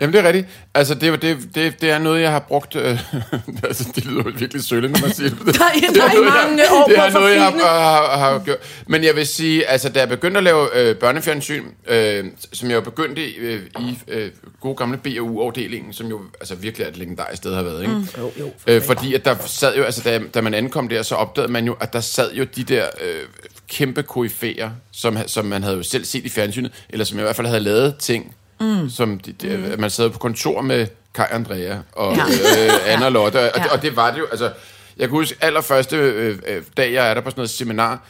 [0.00, 0.46] Jamen, det er rigtigt.
[0.74, 2.76] Altså, det, er det, det, det er noget, jeg har brugt...
[2.76, 2.98] Øh,
[3.68, 5.38] altså, det lyder jo virkelig sølle, når man siger det.
[5.38, 8.38] Der er- der er noget, mange jeg, år Det er noget, jeg har, har, har
[8.44, 8.56] gjort.
[8.86, 12.76] Men jeg vil sige, altså, da jeg begyndte at lave øh, børnefjernsyn, øh, som jeg
[12.76, 16.96] jo begyndte i, øh, i øh, gode gamle B&U-afdelingen, som jo altså, virkelig er et
[16.96, 17.94] legendarisk sted har været, ikke?
[17.94, 18.06] Mm.
[18.18, 18.50] Jo, jo.
[18.66, 21.64] Øh, fordi at der sad jo, altså da, da man ankom der, så opdagede man
[21.66, 23.20] jo, at der sad jo de der øh,
[23.70, 27.36] kæmpe koryfæer, som, som man havde jo selv set i fjernsynet, eller som i hvert
[27.36, 28.90] fald havde lavet ting, mm.
[28.90, 29.80] som de, de, mm.
[29.80, 32.22] man sad på kontor med Kai Andrea og Ja.
[32.22, 33.62] øh, Anna og Lotte, og, Ja.
[33.62, 34.44] det, og det var det jo, altså,
[34.96, 38.02] jeg kan huske allerførste øh, øh, dag, jeg er der på sådan noget seminar,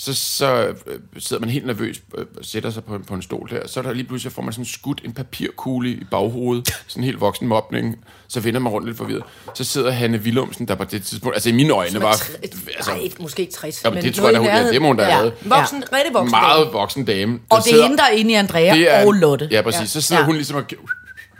[0.00, 0.74] så, så øh,
[1.18, 3.66] sidder man helt nervøs øh, og sætter sig på, en- på en stol der.
[3.68, 6.68] Så er der lige pludselig, får man sådan skudt en papirkugle i baghovedet.
[6.86, 7.96] Sådan en helt voksen mobning.
[8.28, 9.22] Så vender man rundt lidt forvirret.
[9.54, 11.36] Så sidder Hanne Willumsen, der på det tidspunkt...
[11.36, 12.08] Altså i mine øjne var...
[12.08, 13.84] Altså, Nej, måske ikke 60.
[13.84, 15.16] Jamen, det men tror jeg, hun- ja, det må hun da Ja.
[15.18, 15.32] lavet.
[15.44, 16.30] Voksen, rigtig voksen.
[16.30, 17.38] meget voksen dame.
[17.50, 19.48] Og det er sidder- hende, der er inde i Andrea det er, og Lotte.
[19.50, 19.90] Ja, præcis.
[19.90, 20.26] Så sidder Ja.
[20.26, 20.64] hun ligesom og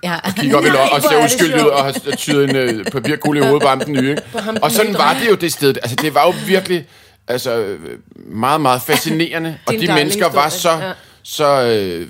[0.02, 0.16] Ja.
[0.36, 2.84] kigger op i lov og ser er det uskyldig ud og har tyret en øh,
[2.84, 4.10] papirkugle i hovedet ham den nye.
[4.10, 4.22] Ikke?
[4.62, 5.74] Og sådan var det jo det sted.
[5.82, 6.86] Altså, det var jo virkelig
[7.28, 7.76] altså,
[8.16, 9.58] meget, meget fascinerende.
[9.66, 10.92] og de mennesker var så, historie, ja.
[11.22, 12.06] så øh,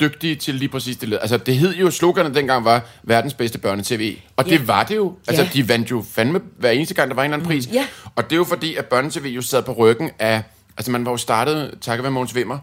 [0.00, 1.08] dygtige til lige præcis det.
[1.08, 1.18] led.
[1.20, 4.16] Altså, det hed jo, sloganet dengang var verdens bedste børnetv.
[4.36, 5.14] Og det var det jo.
[5.28, 5.48] Altså, Ja.
[5.54, 7.68] de vandt jo fandme hver eneste gang, der var en eller anden pris.
[7.72, 7.86] Ja.
[8.16, 10.42] Og det er jo fordi, at børnetv jo sad på ryggen af...
[10.76, 12.58] Altså, man var jo startet, takket være Mogens Wimmer,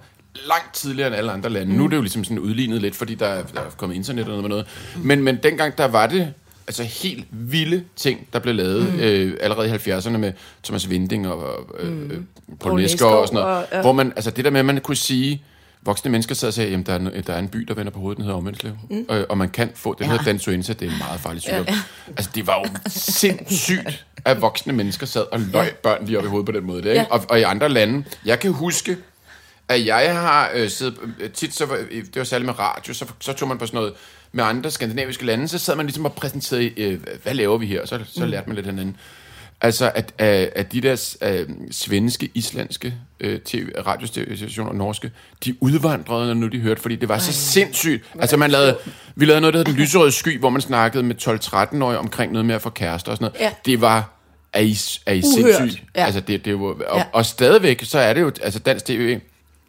[0.47, 1.71] langt tidligere end alle andre lande.
[1.71, 1.77] Mm.
[1.77, 4.23] Nu er det jo ligesom sådan udlignet lidt, fordi der er, der er kommet internet
[4.23, 4.65] og noget med noget.
[4.95, 6.33] Men, men dengang, der var det
[6.69, 8.99] altså helt vilde ting, der blev lavet mm.
[8.99, 12.09] øh, allerede i 70'erne med Thomas Vinding og øh, mm.
[12.09, 13.57] Paul Poul Nesgaard og sådan noget.
[13.57, 13.81] og- ja.
[13.81, 15.43] Hvor man, altså det der med, at man kunne sige,
[15.81, 17.99] voksne mennesker sad og sagde, jamen der er, der er en by, der vender på
[17.99, 18.73] hovedet, den hedder Omvendslev.
[18.89, 19.05] Mm.
[19.09, 20.11] Og, og man kan få, den ja.
[20.11, 21.65] hedder dansuenza, det er en meget farlig sygdom.
[21.67, 21.75] Ja.
[22.07, 26.27] Altså det var jo sindssygt, at voksne mennesker sad og løg børn lige op i
[26.27, 26.83] hovedet på den måde.
[26.83, 27.01] Der, ikke?
[27.01, 27.05] Ja.
[27.11, 28.97] Og, og i andre lande, jeg kan huske,
[29.67, 33.05] at jeg har øh, siddet, øh, tit så var, det var særligt med radio, så,
[33.19, 33.93] så tog man på sådan noget
[34.31, 37.81] med andre skandinaviske lande, så sad man ligesom og præsenterede, øh, hvad laver vi her?
[37.81, 38.97] Og så, så lærte man lidt hinanden.
[39.61, 45.11] Altså, at, at, at de der øh, svenske, islandske øh, TV, radiostationer, norske,
[45.45, 48.03] de udvandrede, når nu de hørte, fordi det var så sindssygt.
[48.19, 48.77] Altså, man lavede,
[49.15, 52.45] vi lavede noget, der hed Den Lyserøde Sky, hvor man snakkede med 12-13-årige omkring noget
[52.45, 53.41] med at få kærester og sådan noget.
[53.45, 53.51] Ja.
[53.65, 54.11] Det var,
[54.53, 55.55] er I, er I Uhørt.
[55.55, 55.83] sindssygt?
[55.95, 56.05] Ja.
[56.05, 57.03] Altså, det, det var, og, Ja.
[57.13, 59.19] og stadigvæk, så er det jo, altså dansk tv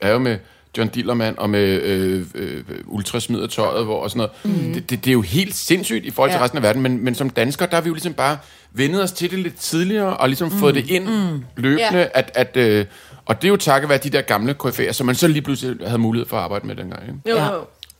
[0.00, 0.38] er jo med
[0.78, 4.58] John Dillermand og med øh, øh, Ultrasmid og tøjet hvor, og sådan noget.
[4.66, 4.72] Mm.
[4.72, 6.44] Det, det, det er jo helt sindssygt i forhold til Ja.
[6.44, 8.38] resten af verden, men, men som danskere, der har vi jo ligesom bare
[8.72, 10.58] vendet os til det lidt tidligere, og ligesom mm.
[10.58, 11.44] fået det ind mm.
[11.56, 12.06] løbende, Ja.
[12.14, 12.86] at, at, øh,
[13.26, 15.76] og det er jo takket være de der gamle KF'er, som man så lige pludselig
[15.86, 17.02] havde mulighed for at arbejde med dengang.
[17.02, 17.30] Ikke?
[17.30, 17.36] Jo,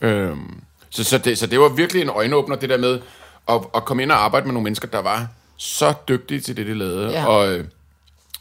[0.01, 0.07] Ja.
[0.07, 0.53] Øhm,
[0.89, 2.99] så, så, det, så det var virkelig en øjenåbner, det der med
[3.49, 6.67] at, at komme ind og arbejde med nogle mennesker, der var så dygtige til det,
[6.67, 7.25] de lavede, Ja.
[7.25, 7.65] og, øh,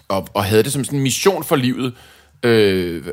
[0.09, 1.93] og, og havde det som sådan en mission for livet,
[2.43, 3.05] øh,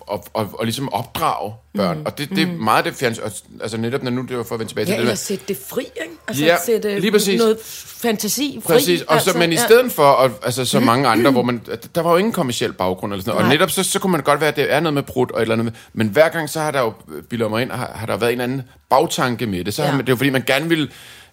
[0.00, 1.98] og, og, og ligesom opdrage børn.
[1.98, 2.06] Mm.
[2.06, 3.20] Og det, det er meget det fjerns...
[3.60, 5.18] Altså netop, når nu det var for at vende tilbage Ja, til eller det.
[5.18, 6.14] sætte det fri, ikke?
[6.28, 7.38] Altså Ja, sætte lige præcis.
[7.38, 7.58] noget
[8.02, 8.72] fantasi fri.
[8.72, 9.64] Præcis, og så, altså, men i ja.
[9.64, 11.60] stedet for, at, altså så mange andre, hvor man,
[11.94, 13.54] der var jo ingen kommersiel baggrund eller sådan noget, og Nej.
[13.54, 15.42] netop så, så kunne man godt være, at det er noget med brud og et
[15.42, 16.92] eller andet, men hver gang så har der jo,
[17.30, 19.86] bilder mig ind, har, har der været en anden bagtanke med det, så ja.
[19.86, 19.90] Ja.
[19.90, 20.90] har man, det er jo fordi, man gerne vil,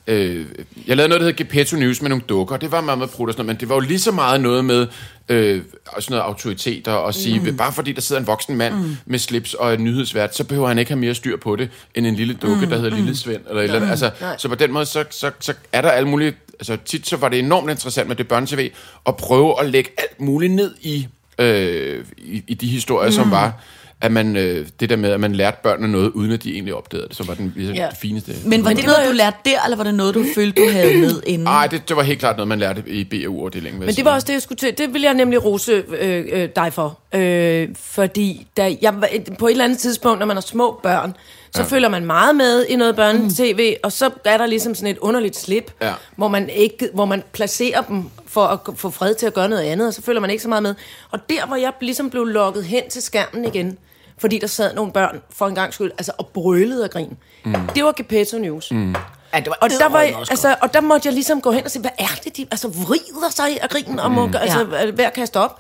[0.08, 0.46] øh,
[0.88, 3.28] jeg lavede noget, der hedder Gepetto News med nogle dukker, det var meget med brud
[3.28, 4.88] og sådan noget, men det var jo lige så meget noget med
[5.30, 5.62] øh,
[6.00, 7.58] sådan noget autoriteter og sige, mm.
[7.58, 8.98] bare fordi der sidder en voksen mand mm.
[9.06, 12.08] med slips og en nyhedsvært, så behøver han ikke have mere styr på det, end
[12.08, 12.70] en lille dukke, mm.
[12.70, 13.90] der hedder Lille Svend, eller eller andet.
[13.90, 14.38] Altså, Nej.
[14.38, 16.34] så på den måde, så, så, så er der alle mulige...
[16.60, 18.72] Altså tit så var det enormt interessant med det børne-tv,
[19.08, 21.08] at prøve at lægge alt muligt ned i,
[21.40, 23.16] øh, i, i de historier, mm.
[23.16, 23.62] som var,
[24.04, 26.74] at man, øh, det der med, at man lærte børnene noget, uden at de egentlig
[26.74, 27.88] opdagede det, som var den ligesom, Ja.
[27.90, 28.32] det fineste.
[28.46, 30.98] Men var det noget, du lærte der, eller var det noget, du følte, du havde
[30.98, 31.44] med inden?
[31.44, 33.80] Nej, det, det var helt klart noget, man lærte i BAU-afdelingen.
[33.80, 34.06] Men det sige.
[34.06, 34.78] var også det, jeg skulle til.
[34.78, 37.00] Det vil jeg nemlig rose øh, øh, dig for.
[37.16, 38.94] Øh, fordi da jeg,
[39.40, 41.16] på et eller andet tidspunkt, når man har små børn,
[41.56, 41.68] så ja.
[41.68, 45.36] følger man meget med i noget børne-tv, og så er der ligesom sådan et underligt
[45.38, 45.94] slip, Ja.
[46.16, 49.64] hvor, man ikke, hvor man placerer dem for at få fred til at gøre noget
[49.64, 50.76] andet, og så følger man ikke så meget med.
[51.12, 53.78] Og der, hvor jeg ligesom blev lukket hen til skærmen igen,
[54.18, 57.18] fordi der sad nogle børn for en gang skyld, altså og brølede af grin.
[57.46, 57.56] Mm.
[57.76, 58.72] Det var Gepetto News.
[58.72, 58.96] Mm.
[59.34, 61.72] Ja, det var Og der, var, altså, og der måtte jeg ligesom gå hen og
[61.72, 64.36] se, hvad er det, de altså, vrider sig af grinen, og må, mm.
[64.36, 64.92] altså, Ja.
[64.92, 65.58] hver kaste op.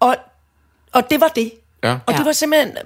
[0.00, 0.16] Og,
[0.92, 1.52] og det var det.
[1.84, 1.98] Ja.
[2.06, 2.76] Og det var simpelthen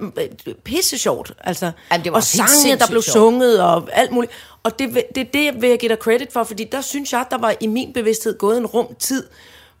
[0.47, 1.31] øh, pisse sjovt.
[1.39, 1.71] Altså.
[1.91, 4.33] Ja, det var og sangene, der blev sunget, og alt muligt.
[4.63, 7.13] Og det, vil- det er det, vil jeg give dig credit for, fordi der synes
[7.13, 9.27] jeg, der var i min bevidsthed gået en rum tid,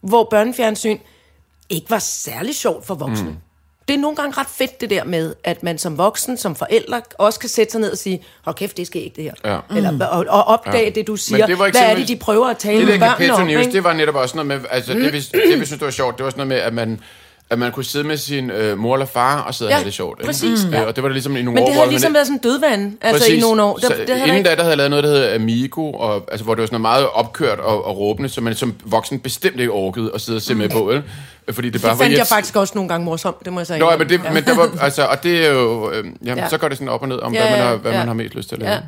[0.01, 0.97] hvor børnefjernsyn
[1.69, 3.29] ikke var særlig sjovt for voksne.
[3.29, 3.35] Mm.
[3.87, 7.01] Det er nogle gange ret fedt det der med, at man som voksen, som forældre,
[7.17, 9.33] også kan sætte sig ned og sige, hold kæft, det skal ikke det her.
[9.45, 9.77] Ja.
[9.77, 10.89] Eller, og, og opdage ja.
[10.89, 11.45] det, du siger.
[11.45, 13.47] det var Hvad er det, de prøver at tale Det med der børnene Gepetto om?
[13.47, 15.91] News, det var netop også noget med, altså det, vi, det vi synes, det var
[15.91, 16.99] sjovt, det var sådan noget med, at man,
[17.49, 19.85] at man kunne sidde med sin øh, mor eller far og sidde og Ja, have
[19.85, 20.19] det sjovt.
[20.19, 20.25] Ikke?
[20.27, 20.81] præcis, Øh, ja.
[20.83, 22.27] Og det var det ligesom i nogle Men år, det hvor havde ligesom ikke- været
[22.27, 23.79] sådan dødvand, altså i nogle år.
[23.81, 24.49] Så, Der, det havde inden ikke...
[24.49, 26.81] da, der havde jeg lavet noget, der hedder Amigo, og, altså, hvor det var sådan
[26.81, 30.37] noget meget opkørt og, og råbende, som man som voksen bestemt ikke orkede at sidde
[30.37, 31.03] og se med på, vel?
[31.51, 33.67] Fordi det bare Det fandt var jeg faktisk også nogle gange morsomt, det må jeg
[33.67, 33.79] sige.
[33.79, 36.35] Nå, ja, men, det, men der var, altså, og det er jo, øh, jamen, Ja.
[36.35, 36.49] ja.
[36.49, 37.97] så går det sådan op og ned om, Ja, hvad, man ja, har, hvad ja.
[37.97, 38.71] man har mest lyst til at lave.
[38.73, 38.79] Ja.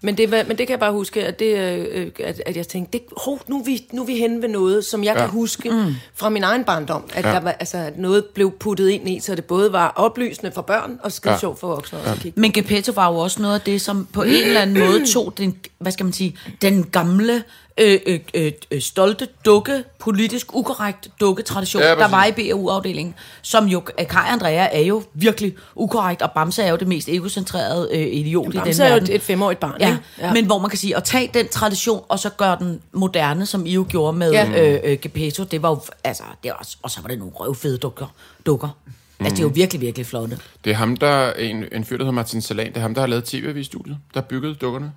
[0.00, 2.68] Men det, var- men det kan jeg bare huske, at, det, øh, at, at jeg
[2.68, 5.20] tænkte, det, hov, nu, er vi, nu er vi henne ved noget, som jeg ja.
[5.20, 5.26] Ja.
[5.26, 5.94] kan huske mm.
[6.14, 7.02] fra min egen barndom.
[7.14, 7.30] At, Ja.
[7.30, 10.62] der var, altså, at noget blev puttet ind i, så det både var oplysende for
[10.62, 11.38] børn og skide Ja.
[11.38, 12.40] sjovt for voksne også at kigge.
[12.40, 15.32] Men Gepetto var jo også noget af det, som på en eller anden måde tog
[15.38, 17.42] den, hvad skal man sige, den gamle,
[17.78, 23.66] øh, øh, øh, øh, stolte dukke, politisk ukorrekt dukke-tradition, Ja, der var i BAU-afdelingen, som
[23.66, 27.88] jo, øh, Kai Andrea er jo virkelig ukorrekt, og Bamse er jo det mest egocentrerede
[27.92, 29.08] øh, idiot i den Bamse er jo verden.
[29.08, 30.00] et, et femårigt barn, Ja, ikke?
[30.18, 33.46] ja, men hvor man kan sige, at tage den tradition, og så gøre den moderne,
[33.46, 34.72] som I jo gjorde med Ja.
[34.74, 37.32] øh, øh, Gepetto, det var jo, altså, det var, også- og så var det nogle
[37.34, 38.06] røvfede dukker.
[38.46, 38.68] dukker.
[38.86, 39.24] Mm.
[39.24, 40.38] Altså, det er jo virkelig, virkelig flotte.
[40.64, 43.00] Det er ham, der en, en fyr, der hedder Martin Salan, det er ham, der
[43.02, 44.92] har lavet tv-studiet, der byggede dukkerne.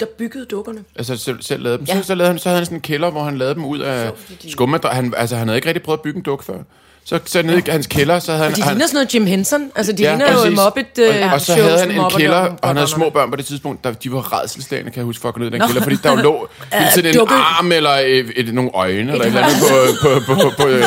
[0.00, 0.84] Der byggede dukkerne.
[0.96, 1.86] Altså selv, selv lavede dem.
[1.86, 1.96] Ja.
[1.96, 3.78] Så, så, lavede han, så havde han sådan en kælder, hvor han lavede dem ud
[3.78, 4.10] af
[4.48, 4.94] skummadra.
[4.94, 6.58] Han, altså, han havde ikke rigtig prøvet at bygge en duk før.
[7.08, 8.52] Så, så nede i hans kælder, så havde han...
[8.52, 9.70] Og de han, ligner sådan noget Jim Henson.
[9.76, 10.58] Altså, de ja, ligner jo præcis.
[10.58, 13.30] en Muppet øh, og, og så havde han en kælder, og han havde små børn
[13.30, 15.50] på det tidspunkt, der, de var redselslagende, kan jeg huske, for at gå ned i
[15.50, 19.12] den kælder, fordi der jo lå hele tiden en arm eller et, et, nogle øjne,
[19.12, 19.56] eller et eller andet
[20.02, 20.82] på, på, på, på, øh,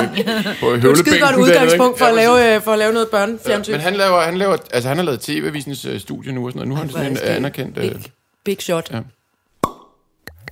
[0.60, 1.42] på Det er et godt høvlebænken.
[1.44, 3.72] udgangspunkt for at, lave, øh, for at lave noget børnefjernsyn.
[3.72, 6.68] Men han laver, han laver, altså han har lavet tv-avisens øh, studie nu og sådan
[6.68, 6.70] noget.
[6.70, 8.08] Nu er han sådan en det anerkendt...
[8.42, 8.92] Øh, Big, shot.
[8.92, 9.00] Ja.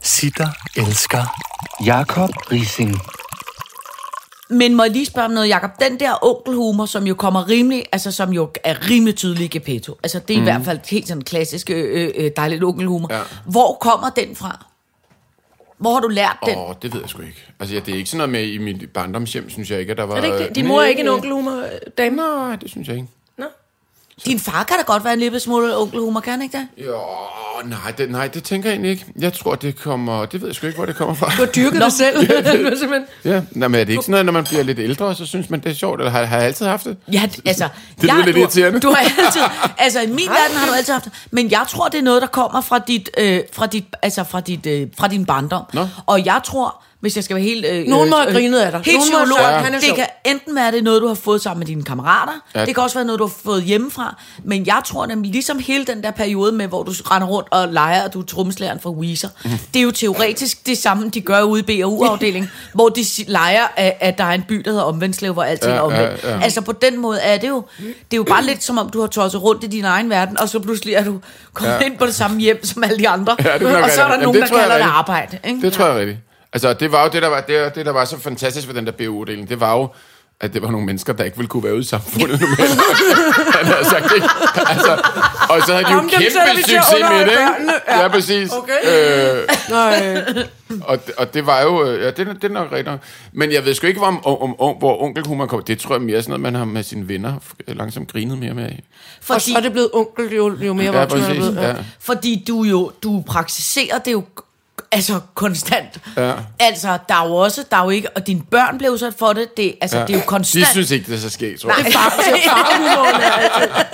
[0.01, 0.47] Sitter
[0.77, 1.23] elsker
[1.85, 2.95] Jakob Rising.
[4.49, 5.71] Men må jeg lige spørge om noget, Jacob?
[5.79, 9.97] Den der onkelhumor, som jo kommer rimelig, altså som jo er rimelig tydelig i Gepetto.
[10.03, 10.43] Altså det er mm.
[10.43, 13.13] i hvert fald helt sådan klassisk øh, øh, dejligt onkelhumor.
[13.13, 13.21] Ja.
[13.45, 14.65] Hvor kommer den fra?
[15.77, 16.57] Hvor har du lært den?
[16.57, 17.45] Åh, det ved jeg sgu ikke.
[17.59, 19.97] Altså, ja, det er ikke sådan noget med i mit barndomshjem, synes jeg ikke, at
[19.97, 20.15] der var...
[20.15, 20.55] Er det ikke det?
[20.55, 22.15] Din mor er ikke en onkelhumor-dame?
[22.15, 23.07] Nej, det synes jeg ikke.
[24.25, 26.85] Din far kan da godt være en lille smule onkelhumor, kan han ikke det?
[26.85, 26.99] Jo,
[27.65, 29.05] nej det, nej, det tænker jeg egentlig ikke.
[29.19, 30.25] Jeg tror, det kommer...
[30.25, 31.25] Det ved jeg sgu ikke, hvor det kommer fra.
[31.37, 32.17] Du har dyrket dig selv.
[33.25, 35.49] Ja, nej, men er det ikke sådan noget, når man bliver lidt ældre, så synes
[35.49, 35.99] man, det er sjovt?
[35.99, 36.97] Eller har, har jeg altid haft det?
[37.11, 37.67] Ja, altså...
[37.95, 38.79] Det lyder jeg, lidt du, irriterende.
[38.79, 39.41] Du har altid...
[39.77, 41.13] Altså, i min verden har du altid haft det.
[41.31, 43.09] Men jeg tror, det er noget, der kommer fra dit...
[43.17, 45.63] Øh, fra dit altså, fra, dit, øh, fra din barndom.
[45.73, 45.87] Nå.
[46.05, 47.65] Og jeg tror, hvis jeg skal være helt...
[47.65, 48.81] Øh, Nogen må have øh, grinet af dig.
[48.85, 49.37] Helt Nogen psykolog.
[49.39, 49.95] sagt, han er Det sjov.
[49.95, 52.33] kan enten være det noget, du har fået sammen med dine kammerater.
[52.55, 52.59] Ja.
[52.59, 52.65] Ja.
[52.65, 54.15] Det kan også være noget, du har fået hjemmefra.
[54.43, 57.67] Men jeg tror nemlig, ligesom hele den der periode med, hvor du render rundt og
[57.67, 59.29] leger, og du er trommeslageren for Weezer.
[59.45, 59.53] Mhm.
[59.73, 63.93] Det er jo teoretisk det samme, de gør ude i BAU-afdelingen, hvor de leger, at,
[63.99, 66.23] at der er en by, der hedder Omvendslev, hvor alting Ja, er omvendt.
[66.23, 66.41] ja, ja.
[66.43, 68.99] Altså på den måde er det jo, det er jo bare lidt som om, du
[68.99, 71.19] har tosset rundt i din egen verden, og så pludselig er du
[71.53, 71.77] kommet Ja.
[71.81, 71.85] ja.
[71.85, 73.35] ind på det samme hjem som alle de andre.
[73.43, 74.21] Ja, og så er der rigtigt.
[74.23, 75.37] nogen, der kalder det arbejde.
[75.47, 75.61] Ikke?
[75.61, 76.17] Det tror jeg rigtigt.
[76.53, 78.85] Altså, det var jo det, der var, det, det, der var så fantastisk ved den
[78.85, 79.49] der BU-deling.
[79.49, 79.87] Det var jo,
[80.41, 82.59] at det var nogle mennesker, der ikke ville kunne være ude i samfundet normalt.
[83.57, 84.23] Han havde sagt det.
[84.69, 85.01] Altså,
[85.49, 87.73] og så havde de jo dem vi kæmpe at succes med det, ikke?
[87.87, 88.07] Ja, Ja.
[88.07, 88.51] præcis.
[88.53, 89.37] Okay.
[89.37, 90.23] Øh, Nej.
[90.81, 92.95] og, det- og det var jo, øh, ja, det, det er nok rigtigt.
[93.33, 95.63] Men jeg ved sgu ikke, om, om, om, hvor onkelhumor kommer.
[95.65, 97.33] Det tror jeg mere er sådan noget, man har med sine venner
[97.67, 98.69] langsomt grinet mere med.
[99.29, 101.43] Og så er det blevet onkel, jo, jo mere Ja, voksen er præcis.
[101.43, 101.55] blevet.
[101.67, 101.75] Ja.
[101.99, 104.23] Fordi du jo, du praktiserer det jo
[104.91, 105.99] altså konstant.
[106.17, 106.33] Ja.
[106.59, 109.33] Altså, der er jo også, der er jo ikke, og dine børn bliver udsat for
[109.33, 110.05] det, det, altså, ja.
[110.05, 110.65] det er jo konstant.
[110.65, 111.85] De synes ikke, det er så skægt, tror jeg.
[111.85, 113.85] Det er far, det er altid.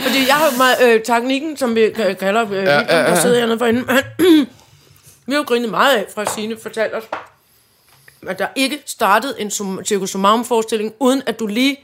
[0.00, 3.10] Fordi jeg har jo meget, øh, teknikken, som vi kalder øh, ja, ja, ja.
[3.10, 3.80] der sidder hernede for hende.
[5.26, 7.04] vi har jo grinet meget af, fra Signe fortalte os,
[8.28, 11.76] at der ikke startede en sum- Circus Sumarum forestilling, uden at du lige,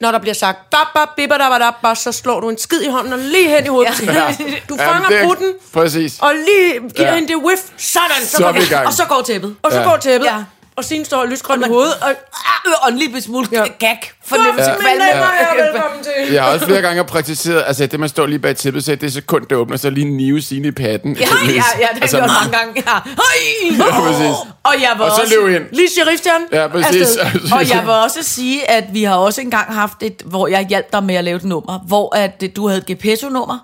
[0.00, 2.80] når der bliver sagt, bap, bap, bipper, da, da, bap, så slår du en skid
[2.82, 4.00] i hånden og lige hen i hovedet.
[4.00, 4.36] Ja.
[4.68, 6.18] Du Jamen, fanger det er- putten, Præcis.
[6.20, 7.14] og lige giver Ja.
[7.14, 8.60] hende det whiff, sådan, så, Så går vi.
[8.86, 9.56] Og så går tæppet.
[9.62, 9.84] Og så Ja.
[9.84, 10.36] går tæppet, Ja.
[10.76, 10.80] Ja.
[10.80, 13.58] og Signe står lysgrøn i hovedet, og Ah, Og en lille smule Ja.
[13.60, 13.66] ja.
[13.78, 13.98] gag.
[14.26, 14.70] Fornemmelse.
[14.70, 14.76] ja.
[14.76, 14.82] Ja.
[14.82, 15.06] men ja.
[15.62, 16.32] er velkommen til.
[16.34, 19.12] Jeg har også flere gange praktiseret, altså det man står lige bag tippet, så det
[19.12, 21.16] sekund, det åbner, så lige nive sine i patten.
[21.16, 22.82] Ja, ja, ja, det har altså, jeg gjort mange gange.
[22.86, 22.92] Ja.
[23.04, 23.86] Hej!
[23.90, 24.36] Ja, præcis.
[24.62, 25.34] Og jeg vil Og så også...
[25.40, 25.64] løb ind.
[25.72, 26.48] Lige sheriffstjernen.
[26.52, 27.16] Ja, præcis.
[27.52, 30.92] Og jeg vil også sige, at vi har også engang haft et, hvor jeg hjalp
[30.92, 33.58] dig med at lave et nummer, hvor at øh, du havde et Gepetto-nummer,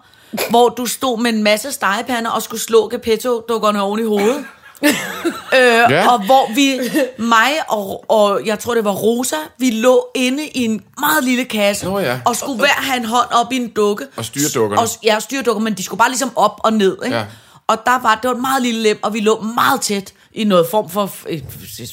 [0.50, 4.44] hvor du stod med en masse stegepander og skulle slå Gepetto-dukkerne oven i hovedet.
[5.58, 6.08] øh, Ja.
[6.12, 6.80] Og hvor vi,
[7.18, 11.44] mig og, og jeg tror det var Rosa, vi lå inde i en meget lille
[11.44, 12.20] kasse, Nå ja.
[12.24, 14.06] og skulle hver have en hånd op i en dukke.
[14.16, 14.82] Og styre dukkerne.
[14.82, 16.96] Og, ja, styre dukker, men de skulle bare ligesom op og ned.
[17.04, 17.16] Ikke?
[17.16, 17.24] Ja.
[17.66, 20.44] Og der var, det var et meget lille lem, og vi lå meget tæt i
[20.44, 21.10] noget form for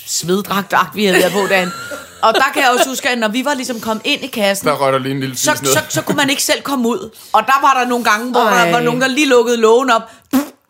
[0.08, 1.71] sveddragt, vi havde der på dagen.
[2.21, 4.67] Og der kan jeg også huske, at når vi var ligesom kommet ind i kassen,
[4.67, 5.71] Der røg der lige en lille så, ned.
[5.73, 7.10] så, så kunne man ikke selv komme ud.
[7.34, 8.65] Og der var der nogle gange, hvor Ej.
[8.65, 10.02] der var nogen, der lige lukkede lågen op.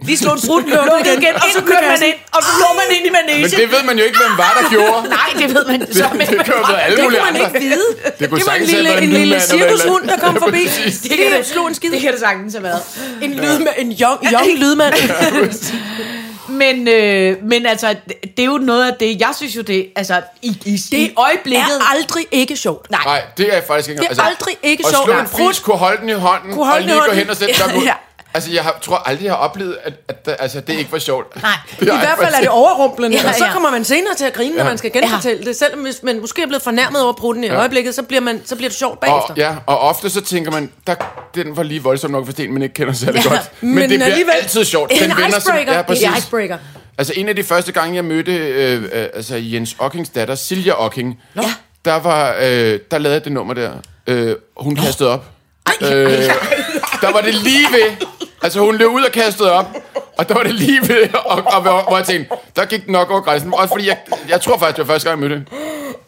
[0.03, 2.97] Lige slog en sprut, lukkede igen, og så kørte man ind, og så lå man
[2.97, 3.41] ind i manege.
[3.41, 5.09] Men det ved man jo ikke, hvem var, der gjorde.
[5.09, 6.05] Nej, det ved man så.
[6.19, 7.55] Det, det være alle Det mulige kunne man andre.
[7.55, 7.89] ikke vide.
[8.19, 10.63] Det kunne Det var en lille, en en lille cirkushund, der kom forbi.
[10.85, 11.91] Det Det det, slog en skid.
[11.91, 12.81] det kan det sagtens have været.
[13.21, 14.93] En lydmand, en young, young lydmand.
[16.49, 17.95] Men, øh, men altså,
[18.37, 21.13] det er jo noget af det, jeg synes jo det, altså, i, i, det i
[21.17, 21.65] øjeblikket...
[21.79, 22.91] er aldrig ikke sjovt.
[22.91, 24.01] Nej, Nej, det er faktisk ikke...
[24.09, 25.05] Det er aldrig ikke sjovt.
[25.05, 27.11] slå en fis, kunne holde den i hånden, Kunne holde og den i lige gå
[27.11, 27.83] hen og sætte ud.
[27.91, 27.93] Ja.
[28.33, 30.99] Altså, jeg har, tror aldrig, jeg har oplevet, at, at, at altså, det ikke var
[30.99, 31.41] sjovt.
[31.41, 31.51] Nej.
[31.81, 33.51] I hvert fald er det overrumplende, Ja, og så ja.
[33.53, 34.69] kommer man senere til at grine, når Ja.
[34.69, 35.55] man skal genfortælle det.
[35.55, 38.55] Selvom hvis man måske er blevet fornærmet over prutten i øjeblikket, så bliver, man, så
[38.55, 39.33] bliver det sjovt bagefter.
[39.33, 40.95] Og, ja, og ofte så tænker man, der,
[41.35, 43.51] den var lige voldsom nok, fordi man ikke kender særlig Ja, godt.
[43.61, 44.91] Men, men det bliver alligevel- altid sjovt.
[44.91, 45.73] En Den vender sig- icebreaker.
[45.73, 46.03] Ja, præcis.
[46.07, 46.57] er icebreaker.
[46.97, 50.73] Altså en af de første gange, jeg mødte øh, øh, altså Jens Ockings datter, Silja
[50.85, 51.41] Ocking, Ja.
[51.85, 53.71] der, var, øh, der lavede jeg det nummer der.
[54.07, 55.25] Øh, hun kastede op.
[55.81, 56.19] Øh,
[57.01, 58.07] der var det lige ved.
[58.41, 59.65] Altså hun løb ud og kastede op.
[60.17, 62.91] Og der var det lige ved, og, og, hvor, hvor jeg tænkte, der gik den
[62.91, 63.53] nok over grænsen.
[63.53, 63.97] Også fordi jeg,
[64.29, 65.45] jeg tror faktisk, det var første gang, jeg mødte.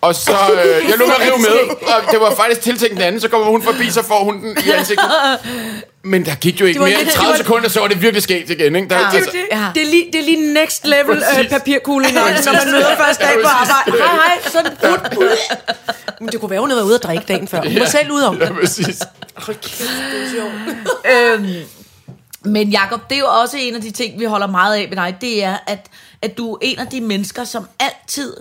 [0.01, 3.04] Og så, øh, jeg lå med at rive med, og det var faktisk tiltænkt den
[3.04, 5.06] anden, så kommer hun forbi, så får hun den i ansigtet.
[6.04, 8.01] Men der gik jo ikke mere end lidt- 30 det var- sekunder, så var det
[8.01, 8.75] virkelig sket igen.
[8.75, 8.89] Ikke?
[8.89, 9.01] Der, Ja.
[9.01, 9.65] Det er, altså, det, Ja.
[9.75, 11.51] det, er lige, det er lige next level øh, Præcis.
[11.51, 14.04] papirkugling, når, når man møder første dag på arbejde.
[14.04, 14.71] Hej, hej, sådan
[15.13, 15.30] brud.
[16.21, 17.62] Men det kunne være, hun havde været ude at drikke dagen før.
[17.62, 18.55] Hun var selv ude om ja, det.
[18.62, 18.99] præcis.
[19.36, 21.39] Hold kæft, det er sjovt.
[21.39, 21.65] Øhm,
[22.45, 24.97] men Jacob, det er jo også en af de ting, vi holder meget af med
[24.97, 25.88] dig, det er, at,
[26.21, 28.34] at du er en af de mennesker, som altid,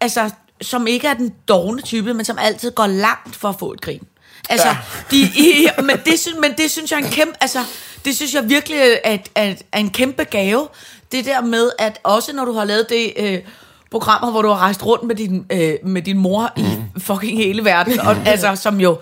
[0.00, 0.30] altså,
[0.62, 3.80] som ikke er den dogne type, men som altid går langt for at få et
[3.80, 4.02] grin.
[4.48, 4.76] Altså, ja.
[5.10, 7.64] de, i, men, det, synes, men det synes jeg er en kæmpe, altså,
[8.04, 10.68] det synes jeg virkelig er, er, er en kæmpe gave.
[11.12, 13.38] Det der med, at også når du har lavet det øh,
[13.90, 16.64] programmer, hvor du har rejst rundt med din, øh, med din mor i
[16.98, 18.98] fucking hele verden, og, altså, som jo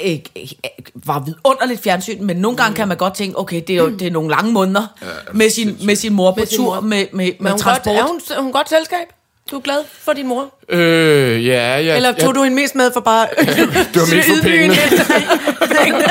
[0.00, 0.56] ikke, ikke,
[0.94, 4.06] var vidunderligt fjernsyn, men nogle gange kan man godt tænke, okay, det er jo det
[4.06, 4.86] er nogle lange måneder
[5.32, 6.80] med, sin, med sin mor på Med tur mor.
[6.80, 7.96] med, med, Men med hun godt, transport.
[7.96, 9.06] er, hun, hun godt selskab?
[9.50, 10.54] Du er glad for din mor?
[10.68, 11.96] Øh, ja, ja.
[11.96, 13.26] Eller tog ja, du hende mest med for bare...
[13.36, 16.04] Det var mest for pengene.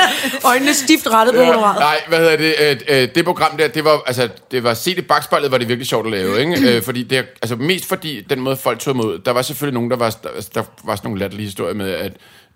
[0.44, 1.80] Øjnene stift rettet på honoraret.
[1.80, 2.54] Nej, hvad hedder det?
[2.88, 5.68] Øh, øh, det program der, det var, altså, det var set i bagspejlet, var det
[5.68, 6.76] virkelig sjovt at lave, ikke?
[6.76, 9.90] Øh, fordi det, altså, mest fordi den måde, folk tog imod, der var selvfølgelig nogen,
[9.90, 12.12] der var, der, der var sådan nogle latterlige historier med, at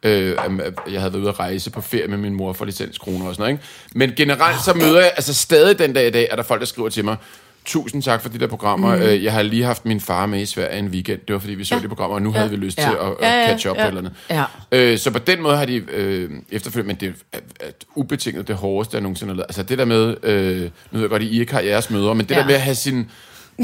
[0.07, 3.27] Øh, at jeg havde været ude at rejse på ferie med min mor for licenskroner
[3.27, 3.53] og sådan noget.
[3.53, 3.64] Ikke?
[3.94, 6.66] Men generelt så møder jeg, altså stadig den dag i dag, er der folk, der
[6.66, 7.16] skriver til mig,
[7.64, 8.96] Tusind tak for de der programmer.
[8.96, 9.03] Mm.
[9.24, 11.20] Jeg har lige haft min far med i Sverige en weekend.
[11.29, 11.81] Det var fordi, vi så ja.
[11.83, 12.37] de programmer, og nu ja.
[12.38, 12.83] havde vi lyst Ja.
[12.83, 13.83] til at, at Ja, ja, catch up ja.
[13.83, 14.46] på et eller andet.
[14.72, 14.92] Ja.
[14.92, 18.57] Øh, så på den måde har de øh, efterfølgende, men det er, er ubetinget det
[18.57, 19.46] hårdeste, jeg nogensinde har lavet.
[19.48, 22.27] Altså det der med, øh, nu ved jeg godt, I ikke har jeres møder, men
[22.27, 22.40] det Ja.
[22.40, 23.11] der med at have sin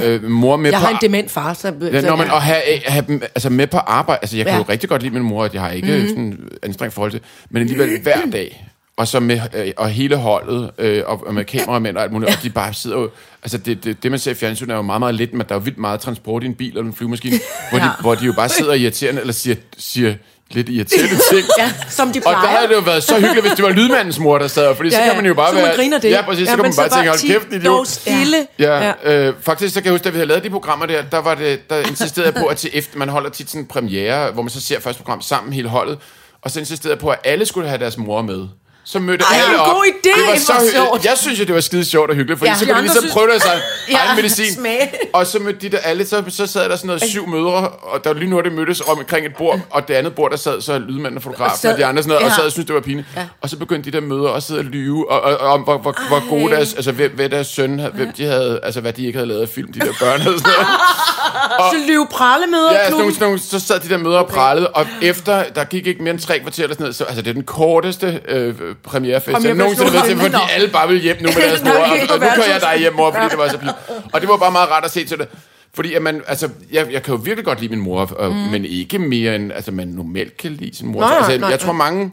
[0.05, 0.87] øh, mor med Jeg på...
[0.87, 1.75] har en dement far, så...
[1.93, 4.19] Ja, når man, at have, have dem altså med på arbejde.
[4.23, 4.59] Altså, jeg kan Ja.
[4.59, 6.09] jo rigtig godt lide min mor, at jeg har ikke mm-hmm.
[6.09, 8.67] sådan anstrengt forhold til, men alligevel hver dag,
[9.01, 12.37] og så med øh, og hele holdet, øh, og, og med kameramænd og alt muligt,
[12.37, 13.11] og de bare sidder jo...
[13.43, 15.55] Altså, det, det, det man ser i fjernsynet er jo meget, meget lidt, men der
[15.55, 17.39] er jo vildt meget transport i en bil eller en flyvemaskine,
[17.71, 17.91] hvor, de, Ja.
[18.01, 20.15] hvor de jo bare sidder irriterende, eller siger, siger
[20.51, 21.47] lidt irriterende ting.
[21.59, 22.41] Ja, som de Og plejer.
[22.41, 24.89] der havde det jo været så hyggeligt, hvis det var lydmandens mor, der sad, fordi
[24.89, 25.67] ja, så kan man jo bare så være...
[25.67, 26.11] man griner det.
[26.11, 27.89] Ja, præcis, så kan man bare tænke, hold kæft, Dog idiot.
[27.89, 28.37] stille.
[28.59, 29.27] Ja, ja.
[29.29, 31.35] Øh, faktisk så kan jeg huske, da vi havde lavet de programmer der, der, var
[31.35, 34.51] det, der insisterede på, at til efter, man holder tit sådan en premiere, hvor man
[34.51, 35.99] så ser første program sammen hele holdet,
[36.43, 38.47] og så insisterede på, at alle skulle have deres mor med.
[38.93, 39.67] Så mødte Ej, alle en op.
[39.75, 41.05] god idé, Det var så sjovt.
[41.05, 42.81] Jeg synes jo, det var skide sjovt og hyggeligt, fordi Ja, ja, så kunne de
[42.83, 43.45] ligesom synes- prøve deres
[43.91, 44.53] Ja, egen medicin.
[44.55, 44.91] smage.
[45.13, 48.05] Og så mødte de der alle, så, så sad der sådan noget syv mødre, og
[48.05, 50.37] der var lige nu, det mødtes om omkring et bord, og det andet bord, der
[50.37, 52.35] sad så lydmanden og fotografen, og, sad- de andre sådan noget, og ja.
[52.37, 53.09] sad og syntes, det var pinligt.
[53.41, 55.79] Og så begyndte de der møder at sidde og lyve, og, og, og om hvor,
[55.79, 58.93] hvor, hvor gode deres, altså hvem, hvad deres søn, havde- hvem de havde, altså hvad
[58.93, 60.67] de ikke havde lavet af film, de der børn og sådan noget.
[61.73, 64.69] Så lyve prallemøder Ja, sådan nogle, sådan nogle, så sad de der møder og prallede,
[64.69, 67.31] og efter, der gik ikke mere end tre kvarter eller sådan noget, så, altså det
[67.31, 71.03] er den korteste øh, premierefest, jeg Premierefest nogensinde har været til, fordi alle bare ville
[71.03, 73.39] hjem nu med deres mor, og, og nu kører jeg dig hjem, mor, fordi det
[73.39, 73.73] var så fint.
[74.13, 75.29] Og det var bare meget rart at se til det.
[75.75, 78.37] Fordi at man, altså, jeg, jeg kan jo virkelig godt lide min mor, og, mm.
[78.37, 81.01] men ikke mere end, altså, man normalt kan lide sin mor.
[81.01, 82.13] Nej, altså, nej, jeg tror mange,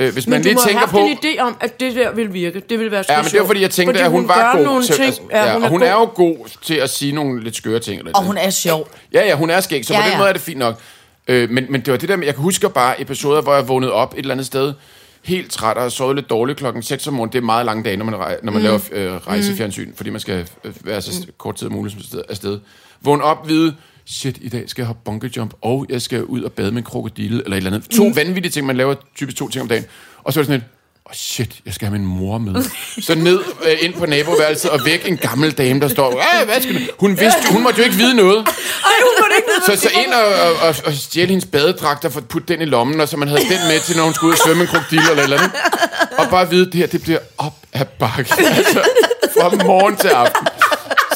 [0.00, 0.98] øh, hvis man Men du lige må have tænker på...
[0.98, 2.62] en idé om, at det der ville virke.
[2.70, 4.94] Det ville være Ja, men det var fordi, jeg tænkte, at hun, var god til...
[4.94, 5.06] ting.
[5.06, 6.06] Altså, ja, hun og hun er god.
[6.06, 7.98] jo god til at sige nogle lidt skøre ting.
[7.98, 8.26] Eller Og det.
[8.26, 8.88] hun er sjov.
[9.12, 10.18] Ja, ja, hun er skæg, så Ja, på den ja.
[10.18, 10.80] måde er det fint nok.
[11.28, 13.68] Øh, men, men det var det der med, jeg kan huske bare episoder, hvor jeg
[13.68, 14.72] vågnede op et eller andet sted,
[15.26, 17.32] helt træt og har sovet lidt dårligt klokken 6 om morgenen.
[17.32, 18.64] Det er meget lange dage, når man, rej- når man mm.
[18.64, 21.32] laver øh, rejsefjernsyn, fordi man skal øh, være så mm.
[21.38, 22.58] kort tid muligt som sted- afsted.
[23.02, 23.74] Vågne op, vide,
[24.06, 26.78] shit, i dag skal jeg hoppe bungee jump, og jeg skal ud og bade med
[26.78, 27.90] en krokodille, eller et eller andet.
[27.90, 28.16] To mm.
[28.16, 29.84] vanvittige ting, man laver typisk to ting om dagen.
[30.24, 30.66] Og så er det sådan et,
[31.06, 32.64] oh shit, jeg skal have min mor med.
[33.00, 36.60] Så ned øh, ind på naboværelset og væk en gammel dame, der står, "Æh, hvad
[36.62, 36.80] skal du?
[36.98, 38.38] Hun, vidste, hun måtte jo ikke vide noget.
[38.84, 42.04] Ej, hun må det ikke Så, så ind og, og, og, og stjæle hendes badedragt
[42.04, 44.28] og putte den i lommen, og så man havde den med til, når hun skulle
[44.28, 45.50] ud og svømme en krokodille eller eller andet.
[46.18, 48.34] Og bare vide, det her, det bliver op ad bakke.
[48.56, 48.80] Altså,
[49.40, 50.46] fra morgen til aften.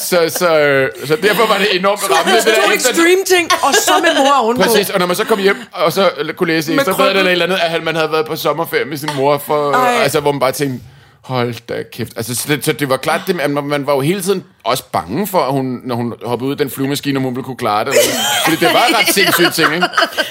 [0.00, 2.40] Så, så, øh, så derfor var det enormt rammende.
[2.40, 4.62] Det To der, extreme ting, og så med mor ovenpå.
[4.62, 7.06] Præcis, og når man så kom hjem og så kunne læse i Med så blev
[7.06, 7.26] det krøbel.
[7.26, 10.02] et eller andet, at man havde været på sommerferie med sin mor, for, Ej.
[10.02, 10.84] altså, hvor man bare tænkte,
[11.24, 12.12] hold da kæft.
[12.16, 14.44] Altså, så, det, så det var klart, det, at man, man var jo hele tiden
[14.64, 17.44] også bange for, at hun, når hun hoppede ud af den flyvemaskine, om hun ville
[17.44, 17.88] kunne klare det.
[17.88, 19.86] Eller, fordi det var ret sindssygt ting, ikke?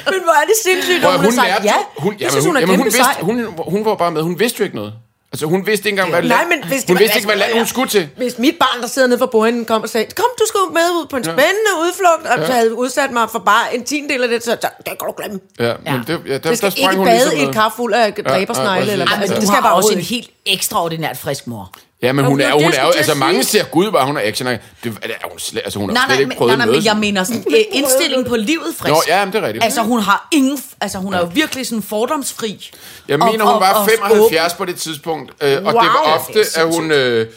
[0.06, 1.74] Men hvor er det sindssygt, når hun, hun sagt lærte, ja.
[1.98, 4.22] hun, jeg synes, hun er jamen, hun, vidste, hun, hun var bare med.
[4.22, 4.94] Hun vidste jo ikke noget.
[5.34, 7.36] Altså, hun vidste ikke engang, hvad Nej, men hvis det hun var- vidste ikke, hvad
[7.38, 8.10] land hun skulle til.
[8.18, 10.82] Hvis mit barn, der sidder nede for bordenden, kom og sagde, kom, du skal med
[11.00, 14.30] ud på en spændende udflugt, og så havde udsat mig for bare en tiendel af
[14.30, 15.40] det, så det kan du glemme.
[15.60, 17.54] Ja, men det, ja, der, Jeg der skal sprang ikke hun bade ligesom i et
[17.54, 18.92] kar fuld af dræbersnegle.
[18.92, 19.36] eller Ej, Ej, men Ja.
[19.36, 21.72] du det skal har bare også en helt ekstraordinært frisk mor.
[22.02, 23.60] Ja, men Jo, hun det er, var det, hun er jo, altså mange sige.
[23.64, 24.48] ser Gud, bare hun er action.
[24.48, 26.86] Det, er, hun slet, altså hun har Nej, slet nej, ikke prøvet nej, nej, men
[26.86, 28.90] jeg mener sådan, øh, indstilling på livet frisk.
[28.94, 29.64] Nå, ja, men det er rigtigt.
[29.64, 30.60] Altså, hun har ingen...
[30.82, 32.72] Altså, hun er jo virkelig sådan fordomsfri.
[33.08, 35.74] Jeg Og- mener, hun og- var og 75 på det tidspunkt, øh, og det Wow.
[35.74, 36.92] var ofte, Det at hun...
[36.92, 37.28] Øh,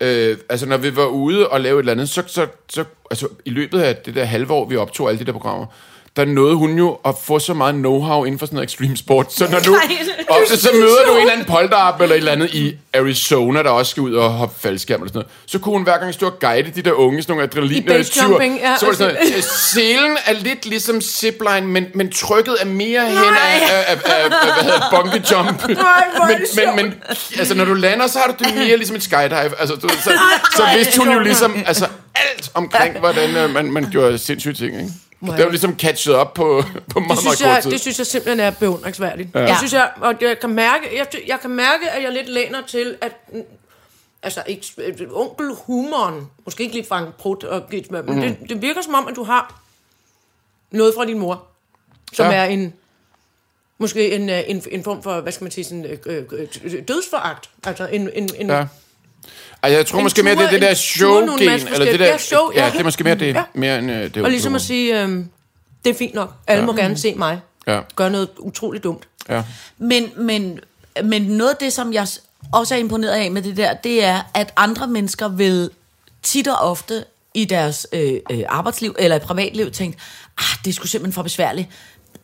[0.00, 3.28] øh, altså, når vi var ude og lave et eller andet, så, så, så altså,
[3.44, 5.66] i løbet af det der halve år, vi optog alle de der programmer,
[6.16, 9.32] der nåede hun jo at få så meget know-how inden for sådan noget extreme sport.
[9.32, 9.96] Så når du, Nej,
[10.28, 13.70] ofte så møder du en eller anden polterap eller et eller andet i Arizona, der
[13.70, 16.26] også skal ud og hoppe faldskærm eller sådan noget, så kunne hun hver gang stå
[16.26, 17.86] og guide de der unge, sådan nogle adrenalin I
[18.62, 18.76] ja.
[18.78, 23.06] Så var det sådan noget, selen er lidt ligesom zipline, men, men trykket er mere
[23.06, 25.62] hen af, af, af, af, hvad hedder bungee jump.
[25.68, 26.94] er men, men, men,
[27.38, 29.60] altså, når du lander, så har du det mere ligesom et skydive.
[29.60, 30.12] Altså, du, så,
[30.56, 34.76] så vidste hun jo ligesom altså, alt omkring, hvordan øh, man, man gjorde sindssyge ting,
[34.76, 34.92] ikke?
[35.30, 37.70] Det var ligesom catchet op på, på meget, Det meget synes, kort jeg, tid.
[37.70, 39.28] det synes jeg simpelthen er beundringsværdigt.
[39.34, 39.40] Ja.
[39.40, 42.62] Jeg synes, jeg, og jeg kan mærke, jeg, jeg kan mærke, at jeg lidt læner
[42.66, 43.42] til, at mm,
[44.22, 48.22] altså ikke, øh, onkelhumoren, måske ikke lige Frank Prut og Gitman, men Mhm.
[48.36, 49.60] det, det virker som om, at du har
[50.70, 51.44] noget fra din mor,
[52.12, 52.32] som Ja.
[52.36, 52.72] er en,
[53.78, 56.24] måske en, øh, en, en form for, hvad skal man sige, sådan, øh, øh,
[56.64, 57.50] øh, dødsforagt.
[57.64, 58.66] Altså en, en, en Ja.
[59.62, 60.74] Altså, jeg tror En måske mere, det er det der
[61.50, 62.70] masse Eller det der, Ja, show, ja, ja.
[62.70, 63.34] det er måske mere det.
[63.34, 63.42] Ja.
[63.54, 65.28] Mere end øh, det Og ligesom at sige, øhm,
[65.84, 66.34] det er fint nok.
[66.46, 67.40] Alle må gerne se mig.
[67.66, 67.80] Ja.
[67.96, 69.08] Gøre noget utroligt dumt.
[69.28, 69.42] Ja.
[69.78, 70.60] Men, men,
[71.04, 72.06] men noget af det, som jeg
[72.52, 75.70] også er imponeret af med det der, det er, at andre mennesker vil
[76.22, 77.04] tit og ofte
[77.34, 79.98] i deres øh, øh, arbejdsliv eller i privatliv tænke,
[80.38, 81.68] ah, det sgu simpelthen for besværligt.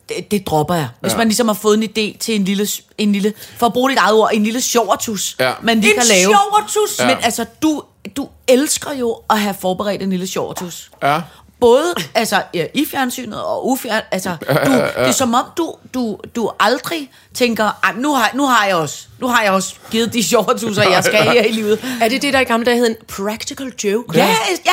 [0.09, 0.87] Det, det dropper jeg.
[1.01, 1.17] Hvis Ja.
[1.17, 2.67] man ligesom har fået en idé til en lille,
[2.97, 5.51] en lille for at bruge dit eget ord, en lille sjovretus, Ja.
[5.61, 6.21] man lige En kan lave.
[6.33, 6.99] sjovretus?
[6.99, 7.17] Men Ja.
[7.25, 7.83] altså, du,
[8.17, 10.91] du elsker jo at have forberedt en lille sjovretus.
[11.03, 11.21] Ja.
[11.59, 14.29] Både altså, ja, i fjernsynet og ufjern, altså,
[14.65, 18.65] du, det er som om, du, du, du aldrig tænker, "Ej, nu har, nu har
[18.65, 21.85] jeg også, nu har jeg også givet de sjovretusser, jeg skal her i livet.
[22.01, 24.17] Er det det, der i gamle dage hed en practical joke?
[24.17, 24.25] Ja,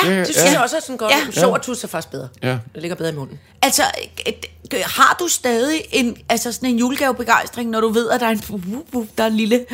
[0.03, 1.11] ja, Ja, Det synes jeg også er sådan godt.
[1.11, 1.17] Ja.
[1.35, 1.39] Ja.
[1.41, 2.27] Sjov og tus er faktisk bedre.
[2.43, 2.49] Ja.
[2.49, 3.39] Det ligger bedre i munden.
[3.61, 3.83] Altså,
[4.85, 8.41] har du stadig en, altså sådan en julegavebegejstring, når du ved, at der er en,
[8.49, 8.61] uh,
[8.93, 9.65] uh, der er en lille...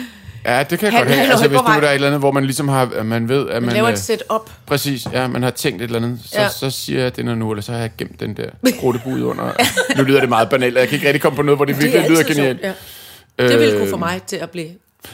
[0.45, 1.29] Ja, det kan jeg Han- godt have.
[1.31, 3.53] Altså, hvis nu der er et eller andet, hvor man ligesom har, man ved, at
[3.53, 3.73] Man man...
[3.73, 4.51] laver øh, et setup.
[4.65, 6.49] Præcis, ja, man har tænkt et eller andet, så, ja.
[6.49, 9.51] Så siger jeg det nu, eller så har jeg gemt den der grotebud under.
[9.97, 11.75] nu lyder det meget banalt, og jeg kan ikke rigtig komme på noget, hvor det
[11.77, 12.61] virkelig Det er lyder genialt.
[12.61, 12.73] Ja.
[13.47, 14.67] Det ville Øh, kunne få mig til at blive...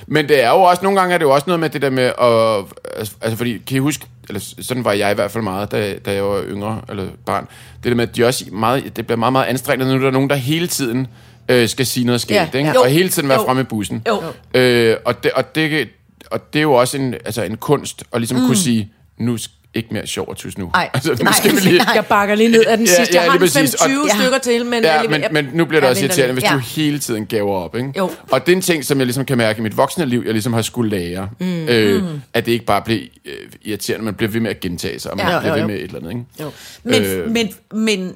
[0.08, 1.90] Men det er jo også, nogle gange er det jo også noget med det der
[1.90, 2.66] med at,
[2.98, 5.96] altså, altså fordi, kan I huske, eller sådan var jeg i hvert fald meget, da,
[6.06, 7.48] da jeg var yngre, eller barn,
[7.84, 10.12] det der med, at de også meget, det bliver meget, meget anstrengende, nu er der
[10.12, 11.08] nogen, der hele tiden
[11.50, 12.80] øh, skal sige noget skægt, Ja, ikke?
[12.80, 13.46] og hele tiden være Jo.
[13.46, 14.04] fremme i bussen.
[14.08, 14.22] Jo.
[14.60, 15.90] Øh, og, det, og, det,
[16.32, 18.46] og det er jo også en, altså en kunst, at ligesom mm.
[18.46, 20.72] kunne sige, nu sk- ikke mere sjov og tus nu.
[20.74, 21.92] Ej, altså, nu nej, skal vi lige, nej.
[21.96, 23.14] Jeg bakker lige ned af den Ja, sidste.
[23.16, 23.74] ja, Jeg har lige en præcis.
[23.74, 24.22] Og- 25 Ja.
[24.24, 24.84] stykker til, men...
[24.84, 26.54] Ja, men, men nu bliver det også irriterende, hvis Ja.
[26.54, 27.92] du hele tiden gaver op, ikke?
[27.98, 28.10] Jo.
[28.32, 30.34] Og det er en ting, som jeg ligesom kan mærke i mit voksne liv, jeg
[30.34, 31.68] ligesom har skulle lære, mm.
[31.68, 32.04] Øh,
[32.34, 35.18] at det ikke bare bliver øh, irriterende, man bliver ved med at gentage sig, og
[35.18, 35.32] man Ja.
[35.32, 36.26] ja, Jo, bliver jo, ved med et eller andet, ikke?
[36.42, 36.52] Jo.
[36.84, 37.32] Men, Øh.
[37.32, 38.16] men, men,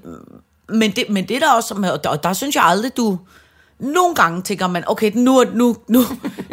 [0.69, 3.19] men, det, men det er der også, og der, og der synes jeg aldrig, du...
[3.79, 6.03] Nogle gange tænker man, okay, nu, nu, nu,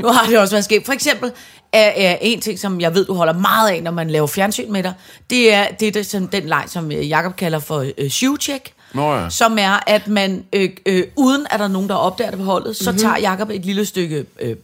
[0.03, 0.83] nu har det også været sket.
[0.87, 1.33] For eksempel
[1.73, 4.73] er, er en ting, som jeg ved, du holder meget af, når man laver fjernsyn
[4.73, 4.93] med dig,
[5.31, 8.73] det er, det er det, som, den leg, som øh, Jakob kalder for øh, shoe-check.
[8.95, 9.31] Nå ja.
[9.31, 12.45] Som er, at man, øh, øh, uden at der er nogen, der opdager det på
[12.45, 12.99] holdet, så Mhm.
[13.01, 14.25] tager Jakob et lille stykke...
[14.41, 14.57] Øh,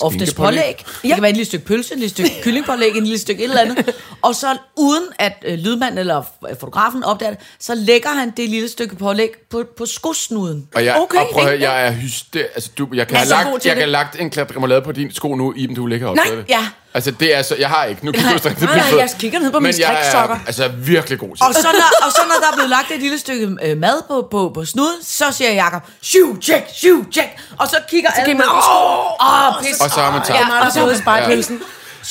[0.00, 0.84] oftest pålæg.
[1.02, 3.48] Det kan være et lille stykke pølse, et lille stykke kyllingpålæg, en lille stykke et
[3.48, 3.94] eller andet.
[4.22, 8.48] Og så uden at øh, lydmanden eller f- fotografen opdager det, så lægger han det
[8.50, 10.68] lille stykke pålæg på, på skosnuden.
[10.74, 12.40] Og, jeg, Okay, og prøv høre, jeg er hyster...
[12.54, 13.62] Altså, du, jeg kan have lagt, jeg det?
[13.62, 16.16] kan have lagt en klat remoulade på din sko nu, Iben, du ligger op.
[16.16, 16.68] Nej, ja.
[16.96, 17.56] Altså, det er så...
[17.58, 18.04] Jeg har ikke.
[18.06, 20.34] Nu kigger du strengt nej, nej, jeg kigger ned på mine Men jeg striksokker.
[20.34, 22.90] er altså virkelig god til Og så, når, og så når der er blevet lagt
[22.90, 27.04] et lille stykke øh, mad på, på, på snuden, så siger Jakob, shoe check, shoe
[27.12, 27.28] check.
[27.58, 29.80] Og så kigger alle kigger med, åh, åh, pis.
[29.80, 30.40] Og så har man taget...
[30.40, 31.60] Ja, Meget og så- søde spejpølsen.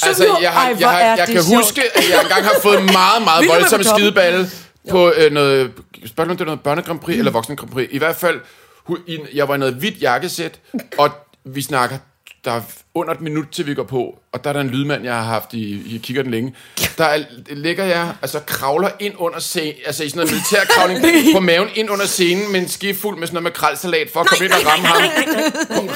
[0.03, 1.57] Altså, jeg, har, jeg, har, er jeg det kan sjovt.
[1.63, 4.49] huske, at jeg engang har fået meget, meget voldsom skideballe
[4.91, 5.71] på øh, noget...
[6.05, 7.87] Spørgsmål om det er noget børne Grand Prix eller voksen Grand Prix.
[7.91, 8.39] I hvert fald,
[9.33, 10.59] jeg var i noget hvidt jakkesæt,
[10.97, 11.09] og
[11.45, 11.97] vi snakker,
[12.45, 12.61] der er
[12.95, 15.23] under et minut til vi går på, og der er der en lydmand, jeg har
[15.23, 16.55] haft i, i kigger den længe.
[16.97, 17.19] Der er,
[17.49, 21.89] ligger jeg, altså kravler ind under scenen, altså i sådan noget militærkravling på maven ind
[21.91, 24.53] under scenen med en skift fuld med sådan noget med kralsalat for at komme ind
[24.53, 25.01] og ramme ham.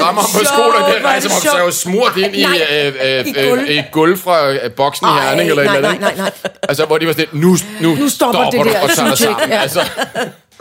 [0.01, 2.45] Rammer ham på skolen, det er er som om så er jo smurt ind i,
[2.45, 3.59] øh, øh, i gulv.
[3.61, 6.33] øh, i gulv fra øh, boksen i Herning eller et eller andet.
[6.69, 9.17] Altså, hvor de var sådan, nu, nu, Nu stopper det du der og tager dig
[9.17, 9.49] sammen.
[9.49, 9.59] ja.
[9.61, 9.81] Altså,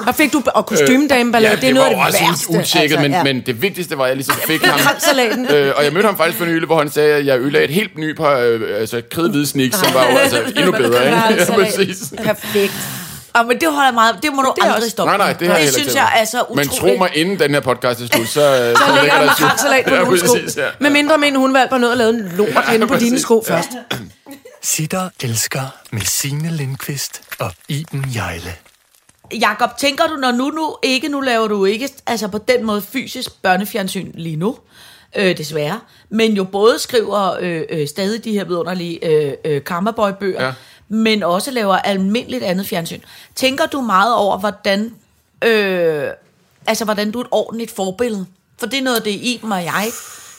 [0.06, 2.50] Og fik du og kostymedameballade, ja, det er noget af det også værste.
[2.50, 3.22] ut- utjekket, men, ja.
[3.24, 4.94] men det vigtigste var, at jeg ligesom fik ham.
[5.50, 7.74] Øh, og jeg mødte ham faktisk for nylig, hvor han sagde, at jeg ødelagde et
[7.74, 11.04] helt ny par øh, altså, kridhvide sneaks, som var jo altså endnu bedre.
[11.06, 11.16] Ikke?
[11.16, 11.66] Ja, Kransalat.
[11.66, 12.12] præcis.
[12.22, 12.72] Perfekt.
[13.36, 15.32] Ja, men det holder jeg meget, det må du Det aldrig også- stoppe Nej, nej,
[15.32, 16.34] det har jeg det heller synes ikke jeg tænkt.
[16.34, 16.70] er så utroligt.
[16.70, 18.40] Men tro mig, inden den her podcast er slut, så, så,
[18.86, 20.36] Så ligger der makrelsalat på ja, nogle sko.
[20.60, 20.66] ja.
[20.80, 23.68] Med mindre min hundvalg var nået og lavet en lort inde på dine sko først.
[24.62, 28.54] Sitter elsker med Signe Lindqvist og Iben Jejle.
[29.40, 32.82] Jakob, tænker du, når nu, nu ikke, nu laver du ikke, altså på den måde
[32.82, 34.56] fysisk børnefjernsyn lige nu,
[35.16, 40.44] øh, desværre, men jo både skriver øh, øh, stadig de her vidunderlige øh, øh, Karmaboy-bøger,
[40.44, 40.52] Ja.
[40.88, 43.00] men også laver almindeligt andet fjernsyn.
[43.34, 44.94] Tænker du meget over, hvordan,
[45.44, 46.04] øh,
[46.66, 48.26] altså, hvordan du er et ordentligt forbillede?
[48.58, 49.86] For det er noget, det Iben og jeg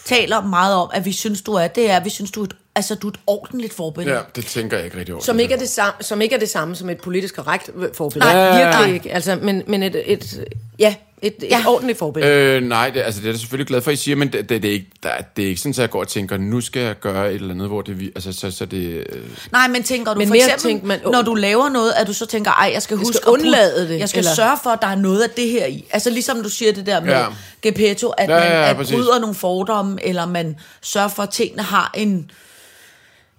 [0.05, 2.45] taler meget om, at vi synes, du er, det er, at vi synes, du er
[2.45, 4.15] et, altså, du er et ordentligt forbillede.
[4.15, 5.23] Ja, det tænker jeg ikke rigtig over.
[5.23, 8.33] Som ikke, er det samme, som ikke er det samme som et politisk korrekt forbillede.
[8.33, 8.93] Nej, virkelig nej.
[8.93, 9.11] ikke.
[9.13, 10.45] Altså, men, men et, et,
[10.79, 11.63] ja, et, et Ja.
[11.67, 12.33] ordentligt forbillede.
[12.33, 14.49] Øh, nej, det, altså, det er jeg selvfølgelig glad for, at I siger, men det,
[14.49, 16.61] det, det, er, ikke, der, det er ikke sådan, at jeg går og tænker, nu
[16.61, 17.99] skal jeg gøre et eller andet, hvor det...
[17.99, 18.77] vi- Altså, så, så det...
[18.87, 19.05] Øh,
[19.51, 22.13] Nej, men tænker du Men for eksempel, tænker man- når du laver noget, at du
[22.13, 24.33] så tænker, ej, jeg skal huske skal at putte- undlade det, Jeg skal eller?
[24.35, 25.85] sørge for, at der er noget af det her i.
[25.91, 27.25] Altså ligesom du siger det der med Ja.
[27.61, 28.95] Gepetto, at Ja, man ja, ja, at præcis.
[28.95, 32.31] bryder nogle fordomme, eller man sørger for, at tingene har en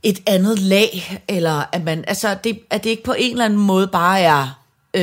[0.03, 3.59] et andet lag, eller at man, altså, det, at det ikke på en eller anden
[3.59, 4.57] måde bare er
[4.95, 5.03] Øh,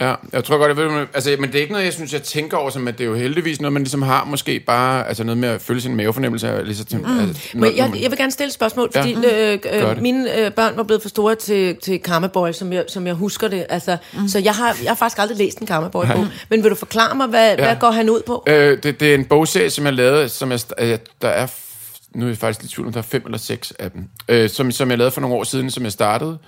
[0.00, 2.12] Ja, jeg tror godt, jeg ved, men- altså, men det er ikke noget, jeg synes,
[2.12, 5.08] jeg tænker over, som at det er jo heldigvis noget, man ligesom har måske bare,
[5.08, 6.48] altså noget med at føle sin mavefornemmelse.
[6.48, 7.20] af, Ligesom, mm.
[7.20, 9.00] altså, Men jeg, jeg vil gerne stille et spørgsmål, Ja.
[9.00, 10.02] fordi øh, Gør øh, det.
[10.02, 13.14] mine øh, børn var blevet for store til, til Karma Boy, som jeg, som jeg
[13.14, 13.66] husker det.
[13.68, 14.28] Altså, mm.
[14.28, 16.26] Så jeg har, jeg har faktisk aldrig læst en Karma Boy-bog.
[16.48, 17.64] Men vil du forklare mig, hvad, ja.
[17.64, 18.44] hvad går han ud på?
[18.46, 21.46] Øh, det, det er en bogserie, som jeg lavede, som jeg, øh, der er,
[22.14, 24.50] nu er jeg faktisk lidt tvivl om, der er fem eller seks af dem, øh,
[24.50, 26.38] som, som jeg lavede for nogle år siden, som jeg startede,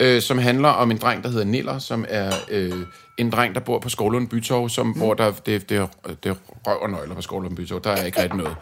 [0.00, 2.72] øh, som handler om en dreng, der hedder Niller, som er øh,
[3.18, 4.92] en dreng, der bor på Skovlund Bytorv, som, mm.
[4.92, 5.88] hvor der, det, det,
[6.24, 6.34] det er
[6.66, 8.56] røv og nøgler på Skovlund Bytorv, der er ikke rigtig noget.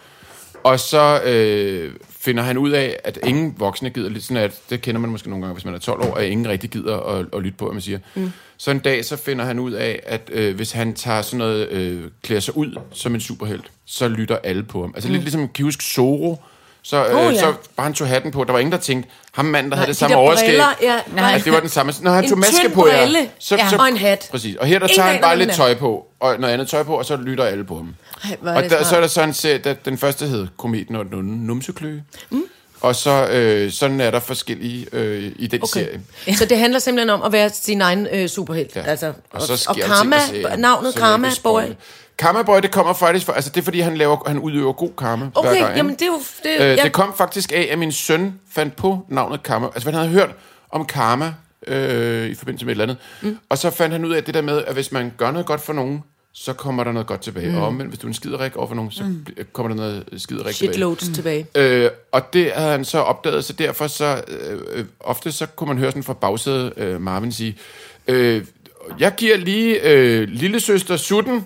[0.65, 4.83] Og så øh, finder han ud af, at ingen voksne gider, lidt sådan at, det
[4.83, 7.27] kender man måske nogle gange, hvis man er 12 år, at ingen rigtig gider at,
[7.37, 7.99] at lytte på, hvad man siger.
[8.15, 8.33] Mm.
[8.57, 11.69] Så en dag, så finder han ud af, at øh, hvis han tager sådan noget,
[11.69, 14.93] øh, klæder sig ud som en superhelt, så lytter alle på ham.
[14.95, 15.13] Altså mm.
[15.13, 16.43] lidt ligesom, kan huske Zorro?
[16.83, 17.41] Så, øh, Oh, ja.
[17.41, 18.45] så bare han tog hatten på.
[18.45, 20.49] Der var ingen, der tænkte, ham manden, der havde det de samme overskæg.
[20.49, 20.99] briller, ja.
[21.15, 21.33] Nej.
[21.35, 21.93] At det var den samme.
[22.01, 23.09] Når han En tog maske på, ja.
[23.39, 23.69] Så, ja.
[23.71, 24.29] så, Og en hat.
[24.31, 24.57] Præcis.
[24.57, 27.05] Og her der tager han bare lidt tøj på, og noget andet tøj på, og
[27.05, 27.95] så lytter alle på ham.
[28.25, 28.87] Ej, Og der, smart.
[28.87, 32.03] så er der så en serie, der, den første hed Kometen og den numsekløe.
[32.31, 32.43] Mm.
[32.81, 35.81] Og så øh, sådan er der forskellige øh, i den okay.
[35.81, 36.01] serie.
[36.27, 36.35] Ja.
[36.35, 38.77] Så det handler simpelthen om at være sin egen øh, superhelt.
[38.77, 38.83] Ja.
[38.83, 41.63] Altså, og, så sker og karma, sker, navnet så Karma Boy.
[42.19, 44.91] Karma Boy, det kommer faktisk for, altså det er fordi, han, laver, han udøver god
[44.99, 45.59] karma hver Okay, gang.
[45.61, 45.77] ikke?
[45.77, 46.21] jamen det er jo...
[46.43, 46.83] Det, Øh, ja.
[46.85, 49.67] Det kom faktisk af, at min søn fandt på navnet Karma.
[49.67, 50.31] Altså, han havde hørt
[50.71, 51.35] om karma
[51.67, 52.97] øh, i forbindelse med et eller andet.
[53.31, 53.39] Mm.
[53.49, 55.61] Og så fandt han ud af det der med, at hvis man gør noget godt
[55.61, 56.03] for nogen,
[56.37, 57.51] så kommer der noget godt tilbage.
[57.51, 57.57] Mm.
[57.57, 59.27] Og omvendt, hvis du er en skiderik over for nogen, så mm.
[59.53, 60.73] kommer der noget skiderik tilbage.
[60.73, 61.15] Shitloads mm.
[61.15, 61.47] tilbage.
[61.55, 65.69] Øh, og det havde han så opdaget, så derfor så, øh, øh, ofte så kunne
[65.69, 67.57] man høre sådan fra bagsædet øh, Marvin sige,
[68.07, 68.45] øh,
[68.99, 71.45] jeg giver lige øh, lille søster Sutten,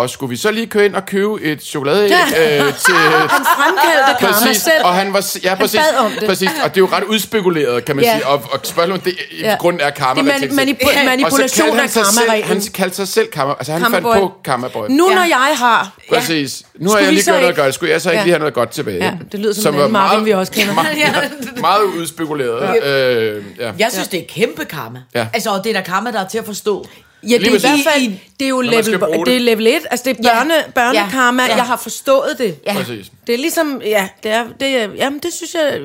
[0.00, 2.58] og skulle vi så lige køre ind og købe et chokoladeæg Ja.
[2.66, 2.94] øh, til...
[2.94, 4.84] Han fremkaldte karma Præcis, selv.
[4.84, 6.28] og han var, ja, præcis, bad om det.
[6.28, 8.12] præcis, og det er jo ret udspekuleret, kan man Ja.
[8.12, 9.56] sige, og, og spørgsmålet, det i Ja.
[9.60, 10.22] grunden er karma.
[10.22, 13.80] Det er mani- manipu- manipulation af sig selv, han kaldte sig selv karma, altså han
[13.82, 14.14] Karma fandt boy.
[14.16, 14.86] på karma boy.
[14.88, 15.20] Nu når Ja.
[15.20, 15.90] jeg har...
[16.12, 16.62] Præcis.
[16.78, 17.74] Nu har jeg lige gjort noget godt.
[17.74, 18.24] Skulle jeg så ikke Ja.
[18.24, 19.04] lige have noget godt tilbage?
[19.04, 20.74] Ja, det lyder som en var anden Marvin, vi også kender.
[20.82, 21.12] Meget, ja,
[21.60, 22.84] meget udspekuleret.
[22.84, 23.72] Øh, ja.
[23.78, 24.98] jeg synes, det er kæmpe karma.
[25.14, 25.26] Ja.
[25.34, 26.86] Altså, og det er der karma, der er til at forstå.
[27.22, 28.84] Ja, det er i hvert fald, det er jo level,
[29.26, 30.70] det er level 1, altså det er børne, Ja.
[30.74, 31.54] børnekarma, Ja.
[31.56, 32.56] jeg har forstået det.
[32.66, 32.72] Ja.
[32.74, 33.12] Præcis.
[33.26, 35.78] Det er ligesom, ja, det er, det er, jamen det synes jeg,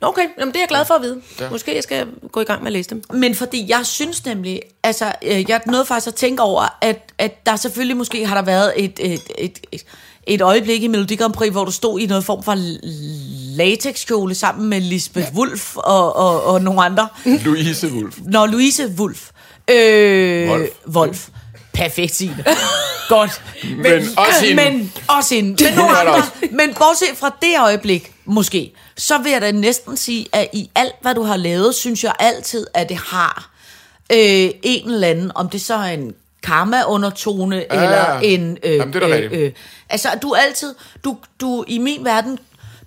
[0.00, 1.20] Nå, okay, jamen det er jeg glad for at vide.
[1.50, 3.02] Måske jeg skal gå i gang med at læse dem.
[3.14, 7.46] Men fordi jeg synes nemlig, altså, øh, jeg nåede faktisk at tænke over, at, at
[7.46, 9.84] der selvfølgelig måske har der været et, et, et, et,
[10.26, 12.54] et øjeblik i Melodi Grand Prix, hvor du stod i noget form for
[13.56, 15.38] latexkjole sammen med Lisbeth ja.
[15.38, 17.08] Wulf og, og, og nogle andre.
[17.24, 18.18] Louise Wolf.
[18.24, 19.30] Når Louise Wulf.
[19.70, 20.68] Øh, Wolf.
[20.88, 21.28] Wolf.
[21.72, 22.44] Perfekt, Signe.
[23.08, 23.42] Godt.
[23.64, 24.70] Men, Men også hende.
[24.70, 25.64] Men også hende.
[25.64, 30.26] Men, nogle andre, men bortset fra det øjeblik, måske, så vil jeg da næsten sige,
[30.32, 33.50] at i alt, hvad du har lavet, synes jeg altid, at det har
[34.12, 38.58] øh, en eller anden, om det så er en karma-undertone, Ja, eller en...
[38.62, 39.56] Øh, Jamen, det er da rigtigt.
[39.90, 40.74] altså, du altid...
[41.04, 42.38] Du, du, I min verden...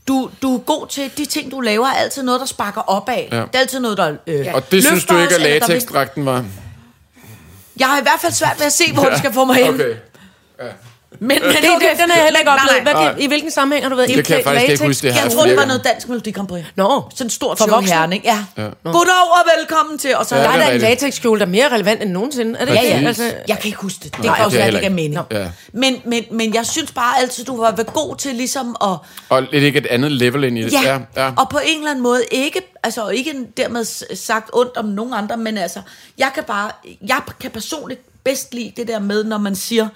[0.07, 3.23] Du, du er god til, de ting, du laver, er altid noget, der sparker opad.
[3.31, 3.37] Ja.
[3.41, 6.45] Det er altid noget, der øh, Og det synes du ikke, os, at latexdragten var?
[7.79, 9.73] Jeg har i hvert fald svært ved at se, hvor det skal få mig hen.
[9.73, 9.95] Okay.
[11.19, 12.81] Men, men Det, det, den jeg heller ikke oplevet.
[12.83, 14.09] Hvad, kan- I hvilken sammenhæng har du været?
[14.09, 16.31] Det kan jeg faktisk ikke huske, det har Jeg tror, det var noget dansk Melodi
[16.31, 16.63] Grand Prix.
[16.75, 17.93] Nå, Sådan en stort For voksne?
[17.95, 18.23] herning.
[18.23, 18.39] Ja.
[18.57, 18.63] ja.
[18.83, 20.15] Goddag og velkommen til.
[20.15, 22.11] Og så Ja, der er det da er en latexkjole, der er mere relevant end
[22.11, 22.59] nogensinde.
[22.59, 22.97] Er det ja, ikke?
[22.99, 23.07] ja.
[23.07, 24.15] Altså, Jeg kan ikke huske det.
[24.15, 25.43] Det Nej, kan også er være, det heller ikke er mening.
[25.43, 25.49] Ja.
[25.73, 28.89] Men, men, men jeg synes bare altid, du har været god til ligesom at...
[29.29, 30.73] Og lidt ikke et andet level ind i det.
[30.73, 31.31] Ja, ja.
[31.37, 35.37] og på en eller anden måde ikke, altså ikke dermed sagt ondt om nogen andre,
[35.37, 35.79] men altså,
[36.17, 36.71] jeg kan bare,
[37.07, 39.87] jeg kan personligt bedst lide det der med, når man siger,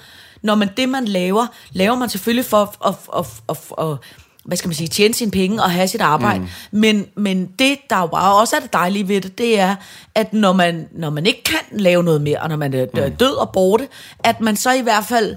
[0.42, 3.98] når man det, man laver, laver man selvfølgelig for at, at, at, at, at
[4.46, 6.39] hvad skal man sige, tjene sine penge og have sit arbejde.
[6.39, 6.48] Mm.
[6.72, 9.76] Men, men det, der jo også er det dejlige ved det, det er,
[10.16, 13.16] at når man, når man ikke kan lave noget mere, og når man er mm.
[13.16, 13.88] død og borte,
[14.24, 15.36] at man så i hvert fald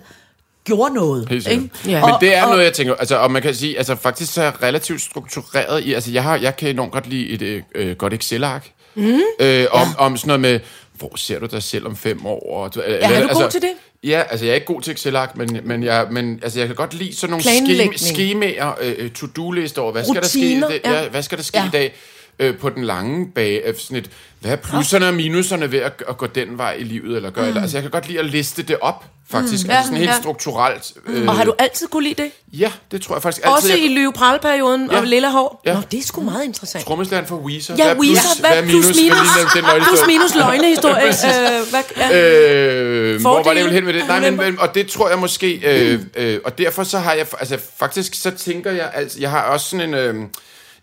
[0.64, 1.30] gjorde noget.
[1.30, 1.70] Ikke?
[1.86, 2.06] Ja.
[2.06, 4.40] Men det er og- noget, jeg tænker, altså, og man kan sige, altså faktisk så
[4.40, 7.62] er jeg relativt struktureret i, altså jeg, har, jeg kan enormt godt lide et øh,
[7.74, 9.20] øh, godt Excel-ark, mm.
[9.40, 10.60] øh, om, om sådan noget med,
[10.94, 12.56] hvor ser du dig selv om fem år?
[12.56, 12.82] Og, ja,
[13.12, 13.70] er du god til det?
[14.04, 16.76] Ja, altså jeg er ikke god til Excel-ark, men, men, jeg, men altså, jeg kan
[16.76, 18.00] godt lide sådan nogle Planlægning.
[18.00, 21.02] skemaer, øh, to-do-lister over, hvad skal Rutiner, der ske, ja.
[21.02, 21.08] ja.
[21.08, 21.66] hvad skal der ske Ja.
[21.66, 21.94] i dag?
[22.38, 24.10] Øh, på den lange bage, øh, sådan et,
[24.40, 27.50] hvad er plusserne og minuserne ved at, at gå den vej i livet, eller gøre,
[27.50, 27.56] mm.
[27.56, 29.70] altså jeg kan godt lide at liste det op, faktisk, mm.
[29.70, 30.18] altså sådan helt ja.
[30.20, 30.92] strukturelt.
[31.06, 32.30] Øh, og har du altid kunne lide det?
[32.52, 33.56] Ja, det tror jeg faktisk altid.
[33.56, 34.98] Også jeg, i Lyve Pralperioden Ja.
[34.98, 35.62] og Lille Hår?
[35.66, 35.74] Ja.
[35.74, 36.84] Nå, det er sgu meget interessant.
[36.84, 37.74] Trommeslageren for Weezer.
[37.78, 39.52] Ja, hvad er plus, Weezer, hvad er plus minus?
[39.52, 41.06] Hvad nøgle Plus minus løgnehistorie.
[41.06, 42.20] øh, hvad, ja.
[42.20, 44.06] Øh, hvor var det vel hen med det?
[44.08, 47.58] Nej, men, og det tror jeg måske, øh, øh, og derfor så har jeg, altså
[47.78, 50.14] faktisk så tænker jeg, altså, jeg har også sådan en, øh,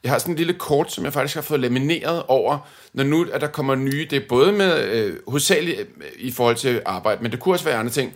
[0.04, 2.58] jeg har sådan en lille kort, som jeg faktisk har fået lamineret over,
[2.94, 5.86] når nu at der kommer nye, det er både med, øh, hovedsageligt øh,
[6.20, 8.14] i forhold til arbejde, men det kunne også være andre ting.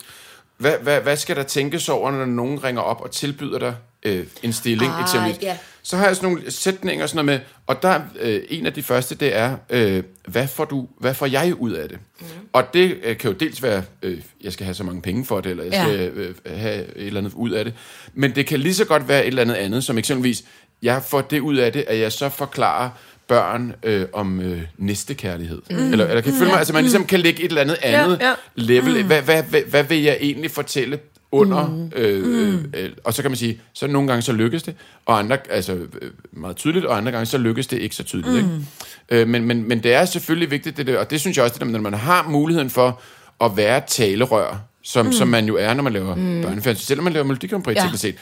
[0.58, 4.26] Hvad, hvad, hvad skal der tænkes over, når nogen ringer op og tilbyder dig øh,
[4.44, 5.42] en stilling, Ah, eksempelvis?
[5.42, 5.58] ja.
[5.84, 8.84] Så har jeg sådan nogle sætninger sådan noget med, og der øh, en af de
[8.84, 11.98] første, det er, øh, hvad, får du, hvad får jeg ud af det?
[12.20, 12.26] Mm.
[12.54, 15.42] Og det øh, kan jo dels være, øh, jeg skal have så mange penge for
[15.42, 15.84] det, eller jeg Ja.
[15.84, 17.74] skal øh, have et eller andet ud af det.
[18.14, 20.44] Men det kan lige så godt være et eller andet andet, som eksempelvis,
[20.86, 22.90] jeg får det ud af det, at jeg så forklarer
[23.28, 25.62] børn øh, om øh, næstekærlighed.
[25.70, 25.92] Mm.
[25.92, 26.60] Eller, eller kan I følge mig?
[26.60, 28.34] Altså man ligesom kan lægge et eller andet andet ja.
[28.56, 29.04] level.
[29.04, 31.00] Hvad, hvad, hvad, hvad vil jeg egentlig fortælle
[31.32, 31.92] under, mm.
[31.96, 34.76] Øh, øh, øh, og så kan man sige, så nogle gange så lykkes det,
[35.06, 38.46] og andre, altså øh, meget tydeligt, og andre gange så lykkes det ikke så tydeligt.
[38.46, 38.66] Mm.
[39.10, 39.22] Ikke?
[39.22, 41.54] Øh, men, men, men det er selvfølgelig vigtigt, det der, og det synes jeg også,
[41.54, 43.02] det der, når man har muligheden for
[43.42, 45.12] at være talerør, som, mm.
[45.12, 46.42] som man jo er, når man laver mm.
[46.42, 47.86] børnefjernsyn, selvom man laver Melodi Grand Prix, Ja.
[47.92, 47.96] ja.
[47.96, 48.16] set,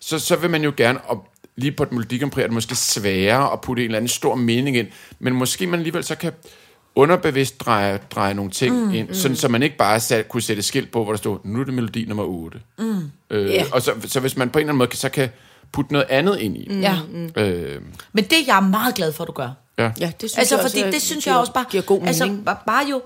[0.00, 1.28] så, så vil man jo gerne, og
[1.60, 4.08] lige på et Melodi Grand Prix er det måske sværere at putte en eller anden
[4.08, 4.86] stor mening ind,
[5.18, 6.32] men måske man alligevel så kan
[6.94, 10.58] underbevidst dreje, dreje nogle ting mm, ind, sådan, så man ikke bare sat, kunne sætte
[10.60, 12.58] et skilt på, hvor der stod, nu er det melodi nummer 8.
[12.78, 13.10] Mm.
[13.30, 13.64] Øh, Ja.
[13.72, 15.28] Og så, så hvis man på en eller anden måde så kan
[15.72, 16.66] putte noget andet ind i.
[16.70, 16.80] Mm.
[16.80, 16.96] Ja.
[17.36, 17.80] Øh,
[18.12, 19.50] Men det er jeg meget glad for, at du gør.
[19.78, 19.90] ja.
[20.00, 21.64] Ja, det synes Altså, jeg fordi også, det synes giver, jeg også bare...
[21.70, 22.48] giver god altså, mening.
[22.48, 23.02] ba- bare jo...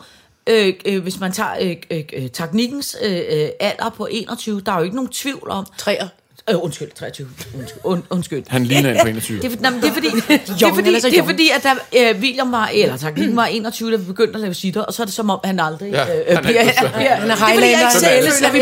[0.51, 4.73] Øh, øh, hvis man tager øh, øh, øh, teknikkens øh, øh, alder på 21, der
[4.73, 5.67] er jo ikke nogen tvivl om...
[5.79, 6.09] Træer.
[6.51, 7.29] Øh, undskyld, 23.
[7.59, 7.81] Undskyld.
[7.85, 8.45] Und, undskyld.
[8.49, 9.43] Han ligner en på 21.
[9.43, 11.75] Det er, nej, det er fordi, det er fordi, han det er fordi at der,
[12.11, 15.03] øh, William var, eller teknikken var 21, da vi begyndte at lave sitter, og så
[15.03, 16.65] er det som om, han aldrig Ja, øh, han øh, er bliver...
[16.65, 18.59] så- bliver- Han er Det er fordi, jeg ikke selv er føler, vi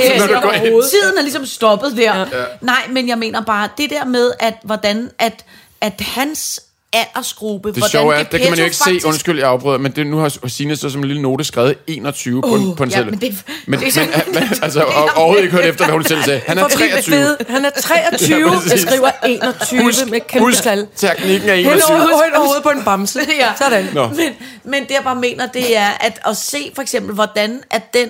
[0.69, 0.83] bliver.
[0.91, 2.19] Tiden er ligesom stoppet der.
[2.19, 2.25] Ja.
[2.61, 5.45] Nej, men jeg mener bare, det der med, at hvordan, at,
[5.81, 6.63] at hans
[6.93, 9.79] aldersgruppe, Det hvordan sjove er, det kan man jo ikke faktisk, se, undskyld, jeg afbryder,
[9.79, 12.83] men det, nu har Signe så som en lille note skrevet 21 på, en, på
[12.83, 13.11] en ja, seddel.
[13.11, 15.93] men det- men, det er men, så- men, altså, og, overhovedet ikke hørt efter, hvad
[15.93, 16.41] hun selv sagde.
[16.47, 17.17] Han er For vi 23.
[17.17, 20.87] ved, han er 23, Ja, jeg skriver 21 Husk, med kæmpe husk tal.
[20.97, 21.91] teknikken er Helt 21.
[21.97, 23.21] over, højt overhovedet på en bamse.
[23.41, 23.53] Ja.
[23.59, 23.89] Sådan.
[23.95, 24.09] Nå.
[24.09, 24.33] Men,
[24.65, 28.09] men det jeg bare mener, det er at, at se for eksempel, hvordan at den,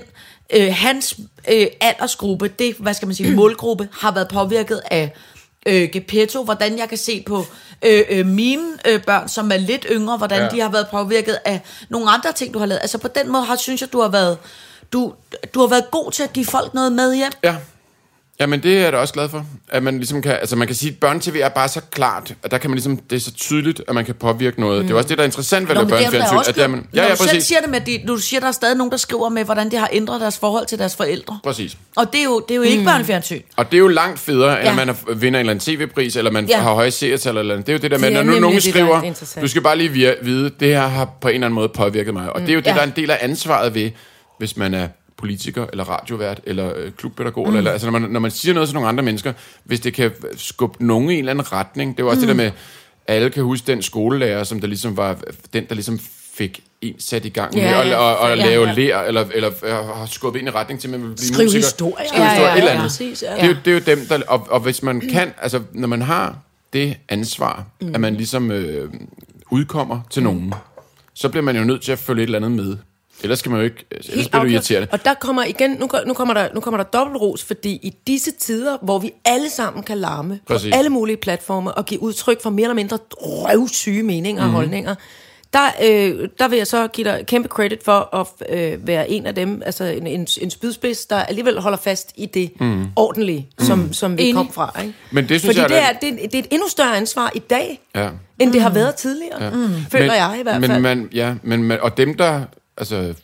[0.56, 1.14] øh, hans
[1.52, 5.12] øh, aldersgruppe, det, hvad skal man sige, målgruppe, har været påvirket af
[5.66, 7.44] øh, Gepetto, hvordan jeg kan se på
[7.82, 10.48] øh, øh, mine øh, børn, som er lidt yngre, hvordan Ja.
[10.48, 12.80] de har været påvirket af nogle andre ting, du har lavet.
[12.82, 14.38] Altså på den måde har, synes jeg, du har været
[14.92, 15.12] du,
[15.54, 17.32] du har været god til at give folk noget med hjem.
[17.44, 17.56] Ja.
[18.42, 19.46] Jamen, det er jeg da også glad for.
[19.68, 22.50] At man ligesom kan, altså man kan sige, at børnetv er bare så klart, at
[22.50, 24.80] der kan man ligesom, det er så tydeligt, at man kan påvirke noget.
[24.82, 24.86] Mm.
[24.86, 26.50] Det er også det, der er interessant ved at lave det er der børnefjernsyn.
[26.50, 27.44] At der, er man, ja, ja, du selv præcis.
[27.44, 29.76] siger det med, de, du siger, der er stadig nogen, der skriver med, hvordan de
[29.76, 31.38] har ændret deres forhold til deres forældre.
[31.44, 31.76] Præcis.
[31.96, 32.84] Og det er jo, det er jo ikke mm.
[32.84, 33.40] børnefjernsyn.
[33.56, 34.70] Og det er jo langt federe, end Ja.
[34.70, 36.56] at man er- vinder en eller anden tv-pris, eller man Ja.
[36.60, 37.66] har høje seertal, eller andet.
[37.66, 39.62] Det er jo det der med, Det når nu nogen det, er skriver, du skal
[39.62, 39.90] bare lige
[40.22, 42.32] vide, det her har på en eller anden måde påvirket mig.
[42.32, 42.72] Og det er jo det, Ja.
[42.74, 43.90] der er en del af ansvaret ved,
[44.38, 44.88] hvis man er
[45.22, 47.56] politiker, eller radiovært, eller øh, klubpædagog, mm.
[47.56, 49.32] eller, altså når man, når man siger noget til nogle andre mennesker,
[49.64, 52.26] hvis det kan skubbe nogen i en eller anden retning, det er også mm.
[52.26, 52.50] det der med,
[53.08, 55.16] alle kan huske den skolelærer, som der ligesom var
[55.52, 55.98] den, der ligesom
[56.34, 57.96] fik en sat i gang med Ja, ja.
[57.96, 58.74] og, og Ja, lave ja.
[58.74, 61.44] lær, eller, eller øh, har skubbet ind i retning til, at man vil blive Skriv
[61.46, 61.58] musiker.
[61.66, 62.06] historier.
[62.08, 62.76] Skriv historier, Ja, ja, et eller ja.
[62.76, 62.82] andet.
[62.90, 63.34] Præcis, ja.
[63.34, 64.20] Det, er jo, det er jo dem, der...
[64.28, 65.32] Og, og hvis man kan...
[65.42, 66.36] Altså, når man har
[66.72, 67.94] det ansvar, mm.
[67.94, 68.90] at man ligesom øh,
[69.50, 70.54] udkommer til nogen,
[71.14, 72.76] så bliver man jo nødt til at følge et eller andet med.
[73.22, 73.84] Ellers skal man jo ikke...
[73.90, 74.52] Ellers Helt bliver du afgjort.
[74.52, 74.88] irriterende.
[74.92, 78.30] Og der kommer igen, nu, nu kommer der, nu kommer der dobbeltros, fordi i disse
[78.30, 80.72] tider, hvor vi alle sammen kan larme Præcis.
[80.72, 84.50] på alle mulige platforme og give udtryk for mere eller mindre røvsyge meninger Mhm.
[84.54, 84.94] og holdninger,
[85.52, 88.26] der, øh, der vil jeg så give dig kæmpe credit for at
[88.58, 92.26] øh, være en af dem, altså en, en, en spydspids, der alligevel holder fast i
[92.26, 92.84] det mm.
[92.96, 94.34] ordentlige, som, som vi Enig.
[94.34, 94.72] kom fra.
[94.80, 94.86] Ikke?
[94.88, 95.14] Mhm.
[95.14, 95.68] Men det synes Fordi jeg,
[96.00, 98.08] det er, det, er- det er et endnu større ansvar i dag, Ja.
[98.38, 99.50] end det har været tidligere, ja.
[99.50, 100.80] føler men, jeg i hvert men fald.
[100.82, 102.40] Man, ja, men man, og dem, der...
[102.76, 103.14] Altså,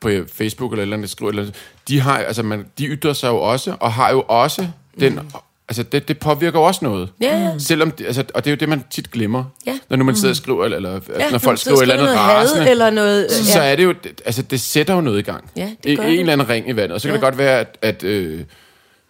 [0.00, 1.56] på Facebook eller et eller andet, skriver, eller andet,
[1.88, 4.66] de, har, altså man, de ytrer sig jo også, og har jo også
[5.00, 5.12] den...
[5.14, 5.28] Mm.
[5.70, 7.12] Altså, det, det påvirker jo også noget.
[7.20, 7.52] Ja.
[7.58, 9.44] Selvom, det- altså, og det er jo det, man tit glemmer.
[9.66, 9.78] Ja.
[9.88, 12.10] Når nu man sidder og skriver, eller, eller Ja, når folk sidder skriver et eller
[12.12, 12.70] andet rasende.
[12.70, 13.32] eller noget...
[13.32, 15.50] så er det jo, altså det sætter jo noget i gang.
[15.56, 16.20] Ja, det gør en det.
[16.20, 16.92] eller anden ring i vandet.
[16.92, 17.14] Og så kan Ja.
[17.16, 18.44] det godt være, at, at øh,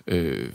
[0.06, 0.48] øh,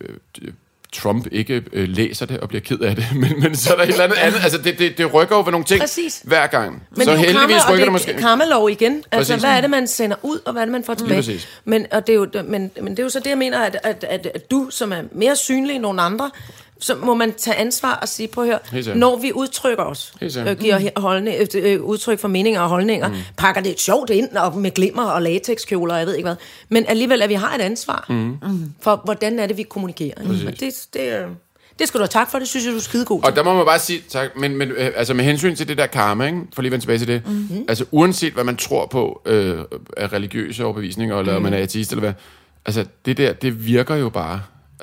[0.00, 0.52] øh,
[0.94, 3.82] Trump ikke øh, læser det og bliver ked af det, men, men så er der
[3.82, 4.40] et eller andet andet.
[4.42, 6.20] Altså det, det, det rykker over nogle ting Præcis.
[6.24, 6.82] hver gang.
[6.90, 8.22] Men så det er heldigvis karma, og rykker det det måske.
[8.22, 9.02] karma-lov igen.
[9.12, 9.42] Altså, Præcis.
[9.42, 11.40] hvad er det, man sender ud, og hvad er det, man får tilbage?
[11.64, 13.76] Men, og det er jo, men, men det er jo så det, jeg mener, at,
[13.82, 16.30] at, at, at du, som er mere synlig end nogen andre,
[16.84, 20.58] så må man tage ansvar og sige, prøv at høre, når vi udtrykker os, øh,
[20.58, 23.14] giver he- holdning, øh, øh, udtryk for meninger og holdninger, mm.
[23.36, 26.36] pakker det sjovt ind og med glimmer og latexkjoler, og jeg ved ikke hvad,
[26.68, 28.38] men alligevel, at vi har et ansvar mm.
[28.80, 30.14] for, hvordan er det, vi kommunikerer.
[30.46, 31.26] Og det, det, øh,
[31.78, 33.30] det skal du have tak for, det synes jeg, du er skidegod til.
[33.30, 35.78] Og der må man bare sige, tak, men, men øh, altså med hensyn til det
[35.78, 36.38] der karma, ikke?
[36.54, 37.64] for lige at vende tilbage til det, mm-hmm.
[37.68, 39.58] altså uanset hvad man tror på øh,
[39.96, 41.36] af religiøse overbevisninger, eller mm.
[41.36, 42.12] om man er ateist eller hvad,
[42.66, 44.40] altså det der, det virker jo bare.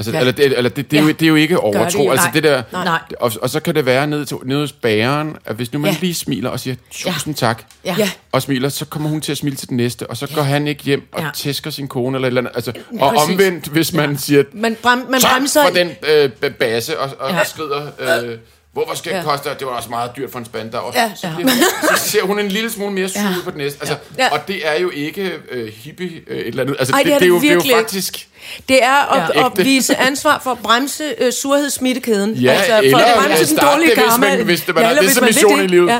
[0.07, 0.17] Altså, Ja.
[0.17, 0.19] ja.
[0.21, 1.13] eller det, eller det, det, er jo, Ja.
[1.13, 2.03] det er jo ikke overtro.
[2.03, 2.11] jo.
[2.11, 2.33] altså Nej.
[2.33, 2.99] det der, Nej.
[3.19, 5.89] Og, og så kan det være ned, til, nede hos bageren, at hvis nu man
[5.91, 5.93] Ja.
[5.95, 5.99] ja.
[6.01, 7.47] lige smiler og siger tusind ja.
[7.47, 7.95] tak, Ja.
[7.97, 8.09] Ja.
[8.31, 10.67] og smiler, så kommer hun til at smile til den næste, og så går han
[10.67, 11.25] ikke hjem og Ja.
[11.25, 11.31] ja.
[11.35, 12.51] tæsker sin kone eller et eller andet.
[12.55, 13.31] Altså, og præcis.
[13.33, 14.17] omvendt, hvis man ja.
[14.17, 15.61] siger Man, brem, man tak bremser...
[15.63, 17.35] for den øh, b- base, og, og, Ja.
[17.35, 17.39] ja.
[17.41, 18.37] og skrider, øh,
[18.73, 19.23] hvorfor skal det Ja.
[19.23, 20.99] koste, det var også meget dyrt for en spand derovre.
[20.99, 21.11] Ja.
[21.15, 23.27] Så, bliver, hun- så ser hun en lille smule mere sur Ja.
[23.43, 23.79] på den næste.
[23.81, 24.29] Altså, Ja.
[24.31, 26.75] Og det er jo ikke øh, hippie øh, et eller andet.
[26.79, 28.27] Altså, Ej, det, det er det, er jo, det er jo faktisk...
[28.69, 29.45] Det er at, Ja.
[29.45, 32.33] at vise ansvar for at bremse øh, surhedssmittekæden.
[32.33, 34.35] Ja, altså, for eller at bremse den dårlige det, hvis karma.
[34.35, 35.63] man- hvis det- man har eller det hvis som man vil mission det.
[35.63, 35.87] i livet.
[35.89, 35.99] Ja.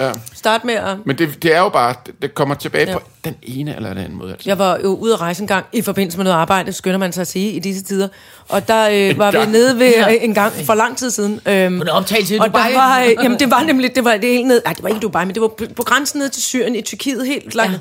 [0.00, 0.12] Ja.
[0.34, 0.96] Start med at...
[1.06, 2.92] Men det, det er jo bare, det, kommer tilbage Ja.
[2.92, 2.98] ja.
[2.98, 4.32] på den ene eller den anden måde.
[4.32, 4.50] Altså.
[4.50, 7.12] Jeg var jo ude at rejse en gang i forbindelse med noget arbejde, skynder man
[7.12, 8.08] sig at sige i disse tider.
[8.48, 11.40] Og der øh, var vi nede ved øh, en gang for lang tid siden.
[11.46, 12.72] Øhm, På en optagelse i og Dubai.
[12.72, 14.88] der var, øh, jamen det var nemlig, det var det helt ned, nej, det var
[14.88, 17.72] ikke Dubai, men det var på, på grænsen ned til Syrien i Tyrkiet, helt langt.
[17.72, 17.78] Ja.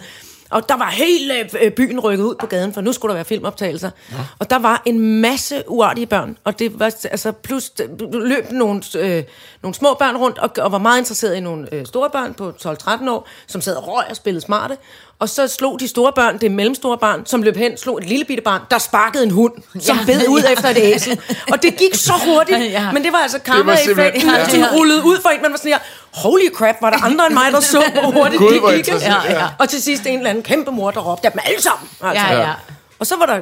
[0.50, 3.26] Og der var hele øh, byen rykket ud på gaden, for nu skulle der være
[3.26, 3.90] filmoptagelser.
[4.12, 4.18] Ja.
[4.40, 7.72] Og der var en masse uartige børn, og det var altså plus
[8.14, 9.24] løb nogle, øh,
[9.62, 12.50] nogle små børn rundt, og, og var meget interesseret i nogle øh, store børn på
[12.50, 14.78] 12-13 år, som sad og røg og spillede smarte.
[15.20, 18.26] Og så slog de store børn, det mellemstore barn, som løb hen, slog et lille
[18.26, 20.02] bitte barn, der sparkede en hund, som Ja.
[20.14, 20.20] ja.
[20.20, 21.20] bed ud efter et æsel.
[21.52, 22.66] Og det gik så hurtigt, Ja.
[22.66, 22.92] ja.
[22.92, 24.24] men det var altså simpelthen- karma-effekt.
[24.26, 24.60] ja.
[24.62, 24.68] Ja.
[24.70, 25.80] De rullede ud for en, man var sådan her,
[26.14, 28.94] holy crap, var der andre end mig, der så, hvor hurtigt Gud, det gik.
[29.02, 29.48] Ja, ja.
[29.60, 31.90] Og til sidst en eller anden kæmpe mor, der råbte dem alle sammen.
[32.04, 32.26] Altså.
[32.26, 32.54] Ja, ja.
[33.00, 33.40] Og så var der,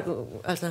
[0.48, 0.66] altså...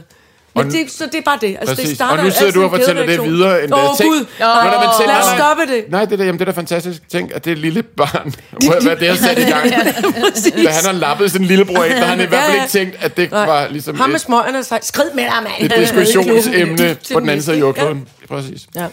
[0.58, 1.48] Men Og- det, så det er bare det.
[1.60, 1.96] Altså, det Præcis.
[1.96, 3.64] starter Og nu sidder du og fortæller det videre.
[3.64, 4.20] End Åh, oh, tænk, Gud.
[4.40, 5.86] Nå, når man tænker, lad os nej, stoppe det.
[5.92, 7.10] Nej, det er, da- jamen, det er da fantastisk.
[7.10, 8.34] Tænk, at det er et lille barn,
[8.70, 9.70] hvad, hvad det har sat i gang.
[10.66, 12.64] da han har lappet sin lillebror ind, der har han i hvert fald Ja, ja.
[12.64, 13.46] ikke tænkt, at det Nej.
[13.46, 15.72] var ligesom Ham med et, smøgerne sagde, skrid med dig, mand.
[15.72, 18.08] et diskussionsemne på den anden side af jordkloden.
[18.28, 18.62] Præcis.
[18.76, 18.86] Ja.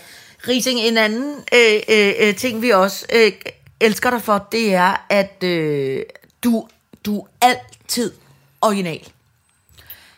[0.49, 3.33] Rising, en anden øh, øh, øh, ting, vi også øh,
[3.81, 5.99] elsker dig for, det er, at øh,
[6.45, 6.65] du,
[7.07, 8.13] du er altid
[8.61, 9.01] original.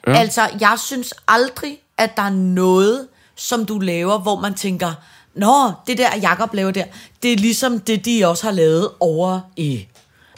[0.06, 0.12] Ja.
[0.18, 4.92] Altså, jeg synes aldrig, at der er noget, som du laver, hvor man tænker,
[5.34, 6.84] Nå, det der Jakob laver der,
[7.22, 9.86] det er ligesom det, de også har lavet over i,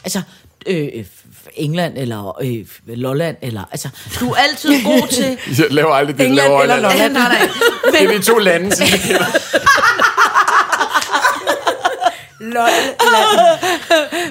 [0.03, 0.21] altså,
[0.65, 1.05] øh,
[1.53, 3.89] England eller øh, Lolland, eller, altså,
[4.19, 6.75] du er altid god til, Jeg laver aldrig det, England laver eller.
[6.75, 7.13] Lolland.
[7.13, 7.49] nej, nej,
[7.91, 9.25] Det er de to lande, som vi kender.
[12.39, 12.69] Lol.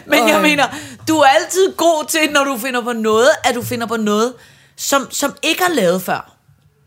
[0.06, 0.64] Men jeg mener,
[1.08, 4.32] du er altid god til, når du finder på noget, at du finder på noget,
[4.78, 6.12] som, som ikke er lavet før.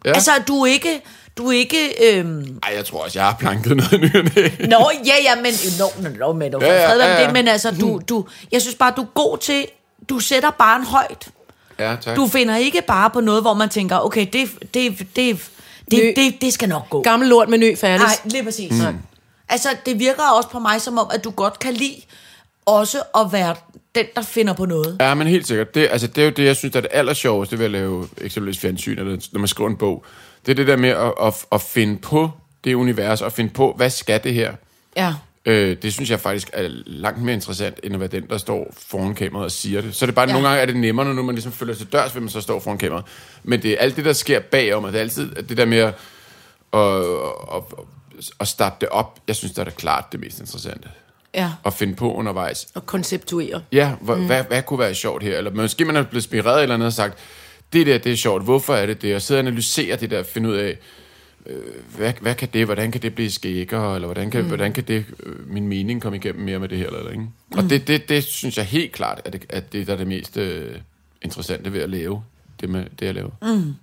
[0.05, 0.09] Ja.
[0.09, 0.13] Ja.
[0.13, 1.01] Altså, du er ikke...
[1.37, 2.11] Du er ikke...
[2.13, 2.59] Øhm...
[2.63, 4.69] Ej, jeg tror også, jeg har planket noget nyt.
[4.69, 5.53] Nå, ja, ja, men...
[5.79, 7.25] Nå, nå, nå, men, Ja, ja, med ja, ja.
[7.25, 8.25] det, men altså, du, du...
[8.51, 9.67] Jeg synes bare, du er god til...
[10.09, 11.27] Du sætter barn højt.
[11.79, 12.15] Ja, tak.
[12.15, 15.39] Du finder ikke bare på noget, hvor man tænker, okay, det, det, det, det,
[15.93, 16.13] Ny.
[16.15, 17.01] det, det skal nok gå.
[17.01, 18.05] Gammel lort med ny færdig.
[18.05, 18.71] Nej, lige præcis.
[18.71, 18.97] Mm.
[19.49, 22.01] Altså, det virker også på mig som om, at du godt kan lide
[22.65, 23.55] også at være
[23.95, 24.97] den, der finder på noget.
[24.99, 25.75] Ja, men helt sikkert.
[25.75, 28.07] Det, altså, det er jo det, jeg synes, der er det allersjoveste ved at lave
[28.21, 30.05] eksempelvis fjernsyn, eller når man skriver en bog.
[30.45, 32.31] Det er det der med at, at, at finde på
[32.63, 34.53] det univers, og finde på, hvad skal det her?
[34.97, 35.13] Ja.
[35.45, 38.73] Øh, det synes jeg faktisk er langt mere interessant, end at være den, der står
[38.77, 39.95] foran kameraet og siger det.
[39.95, 40.33] Så er det bare, Ja.
[40.33, 42.59] nogle gange er det nemmere, når man ligesom følger til dørs, hvis man så står
[42.59, 43.05] foran kameraet.
[43.43, 45.77] Men det er alt det, der sker bagom, og det er altid det der med
[45.77, 45.93] at,
[46.73, 46.97] at,
[47.55, 47.63] at,
[48.39, 49.19] at starte det op.
[49.27, 50.89] Jeg synes, det er da klart det mest interessante.
[51.33, 51.51] Ja.
[51.65, 52.67] At finde på undervejs.
[52.73, 53.61] Og konceptuere.
[53.71, 54.25] Ja, hvor, mm.
[54.25, 55.37] hvad, hvad kunne være sjovt her?
[55.37, 57.17] Eller måske man er blevet inspireret eller andet og sagt,
[57.73, 59.15] det der, det er sjovt, hvorfor er det det?
[59.15, 60.77] Og sidde og analysere det der, finde ud af,
[61.45, 61.55] øh,
[61.97, 64.47] hvad, hvad kan det, hvordan kan det blive skækkere, eller hvordan kan, mm.
[64.47, 67.23] hvordan kan det, øh, min mening komme igennem mere med det her, eller, eller ikke?
[67.23, 67.57] Mm.
[67.57, 70.07] Og det, det, det synes jeg helt klart, at det, at det der er det
[70.07, 70.75] mest øh,
[71.21, 72.23] interessante ved at lave,
[72.61, 73.31] det, med, det jeg laver.
[73.41, 73.73] Mm.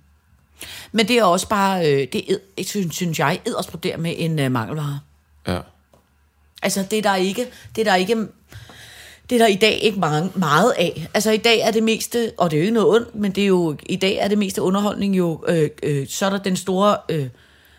[0.91, 4.51] Men det er også bare, øh, det er, synes, synes jeg, edderspruderer med en øh,
[4.51, 4.99] mangelvare.
[5.47, 5.59] Ja.
[6.63, 7.45] Altså, det er der ikke,
[7.75, 8.15] det er der ikke,
[9.29, 11.07] det er der i dag ikke mange, meget af.
[11.13, 13.43] Altså, i dag er det meste, og det er jo ikke noget ondt, men det
[13.43, 16.55] er jo, i dag er det meste underholdning jo, øh, øh, så er der den
[16.55, 17.25] store øh,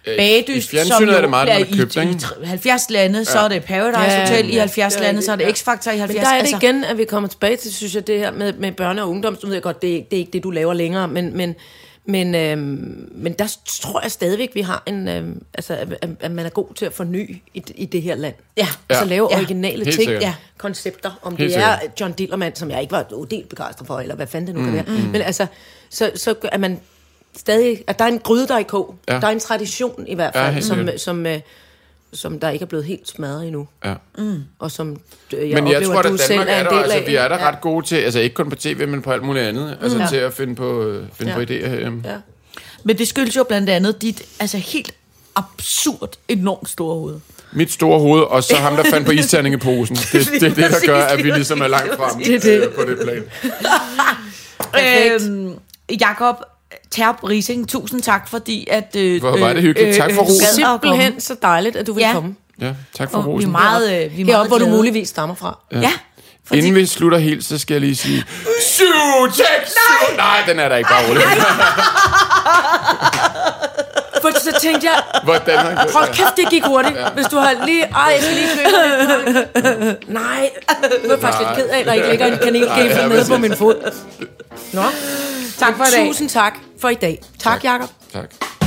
[0.05, 2.15] bagedyst, i fjernsynet er det meget, har købt, i, i, ikke?
[2.23, 5.23] tr- 70 lande, så er det Paradise Ja, Hotel i ja, 70 det er lande,
[5.23, 6.09] så er det X-Factor i 70.
[6.09, 8.31] Men der er det altså, igen, at vi kommer tilbage til, synes jeg, det her
[8.33, 9.37] med, med børne- og ungdom.
[9.41, 11.55] Så ved jeg godt, det, er- det er ikke det, du laver længere, men, men,
[12.11, 16.47] men, øhm, men der tror jeg stadigvæk, vi har en, øhm, altså, at, at- man
[16.47, 18.35] er god til at forny i, i det her land.
[18.57, 18.67] Ja.
[18.89, 19.09] Altså Ja.
[19.11, 19.37] lave Ja.
[19.37, 20.23] originale Helt ting, sikkert.
[20.23, 20.35] ja.
[20.59, 21.19] koncepter.
[21.23, 22.01] Om Helt det er sikkert.
[22.01, 24.67] John Dillermand, som jeg ikke var udelt begejstret for, eller hvad fanden det nu mm.
[24.67, 24.99] kan være.
[25.13, 25.47] Men altså,
[25.91, 26.81] så, så er man
[27.37, 28.95] stadig, at der er en gryde, der er i kog.
[29.09, 29.15] Ja.
[29.21, 31.41] Der er en tradition i hvert Ja, fald, helt som, som, øh,
[32.13, 33.69] som der ikke er blevet helt smadret endnu.
[33.85, 33.95] ja.
[34.59, 35.01] Og som
[35.37, 36.75] øh, jeg Men jeg oplever, tror, at at du Danmark selv er er der, en
[36.77, 37.07] del altså, af.
[37.07, 37.49] vi er der Ja.
[37.49, 40.07] ret gode til, altså ikke kun på tv, men på alt muligt andet, altså Ja.
[40.07, 41.39] til at finde på, øh, finde Ja.
[41.39, 42.03] på idéer herhjemme.
[42.05, 42.17] Ja.
[42.85, 44.93] Men det skyldes jo blandt andet dit altså helt
[45.37, 47.21] absurd enormt store hoved.
[47.53, 49.97] Mit store hoved, og så ham, der fandt på isterning i posen.
[50.13, 52.63] Det, det er det, der gør, at vi ligesom er langt frem Det det.
[52.63, 53.23] øh, på det plan.
[54.81, 55.55] Øhm,
[56.01, 56.37] Jakob,
[56.91, 58.97] Terp Rising, tusind tak, fordi at...
[58.97, 59.97] Øh, Hvor var det hyggeligt.
[59.97, 60.65] Tak for rosen.
[60.65, 60.95] at komme.
[60.95, 62.13] Simpelthen så dejligt, at du vil Ja.
[62.13, 62.35] komme.
[62.61, 63.51] Ja, tak for Og vi er rosen.
[63.53, 65.59] meget, øh, vi er meget hvor du muligvis stammer fra.
[65.73, 65.93] Ja,
[66.47, 68.25] fordi, Inden vi slutter helt, så skal jeg lige sige...
[68.63, 68.85] Syv,
[69.33, 70.17] seks, syv.
[70.17, 71.25] Nej, den er der ikke bare roligt.
[74.23, 76.15] For så tænkte jeg, Hvordan han hold det?
[76.17, 76.97] kæft, det gik hurtigt.
[77.15, 77.85] Hvis du har lige...
[77.85, 78.71] Ej, jeg skal lige købe
[79.39, 80.09] det.
[80.09, 80.51] Nej,
[81.05, 83.25] nu er jeg faktisk lidt ked af, at der ikke ligger en kanelgæfel ja, nede
[83.29, 83.93] på min fod.
[84.73, 84.83] Nå,
[85.59, 86.07] tak for i dag.
[86.07, 87.23] tusind tak for i dag.
[87.43, 87.89] Tak, Jacob.
[88.13, 88.60] Tak.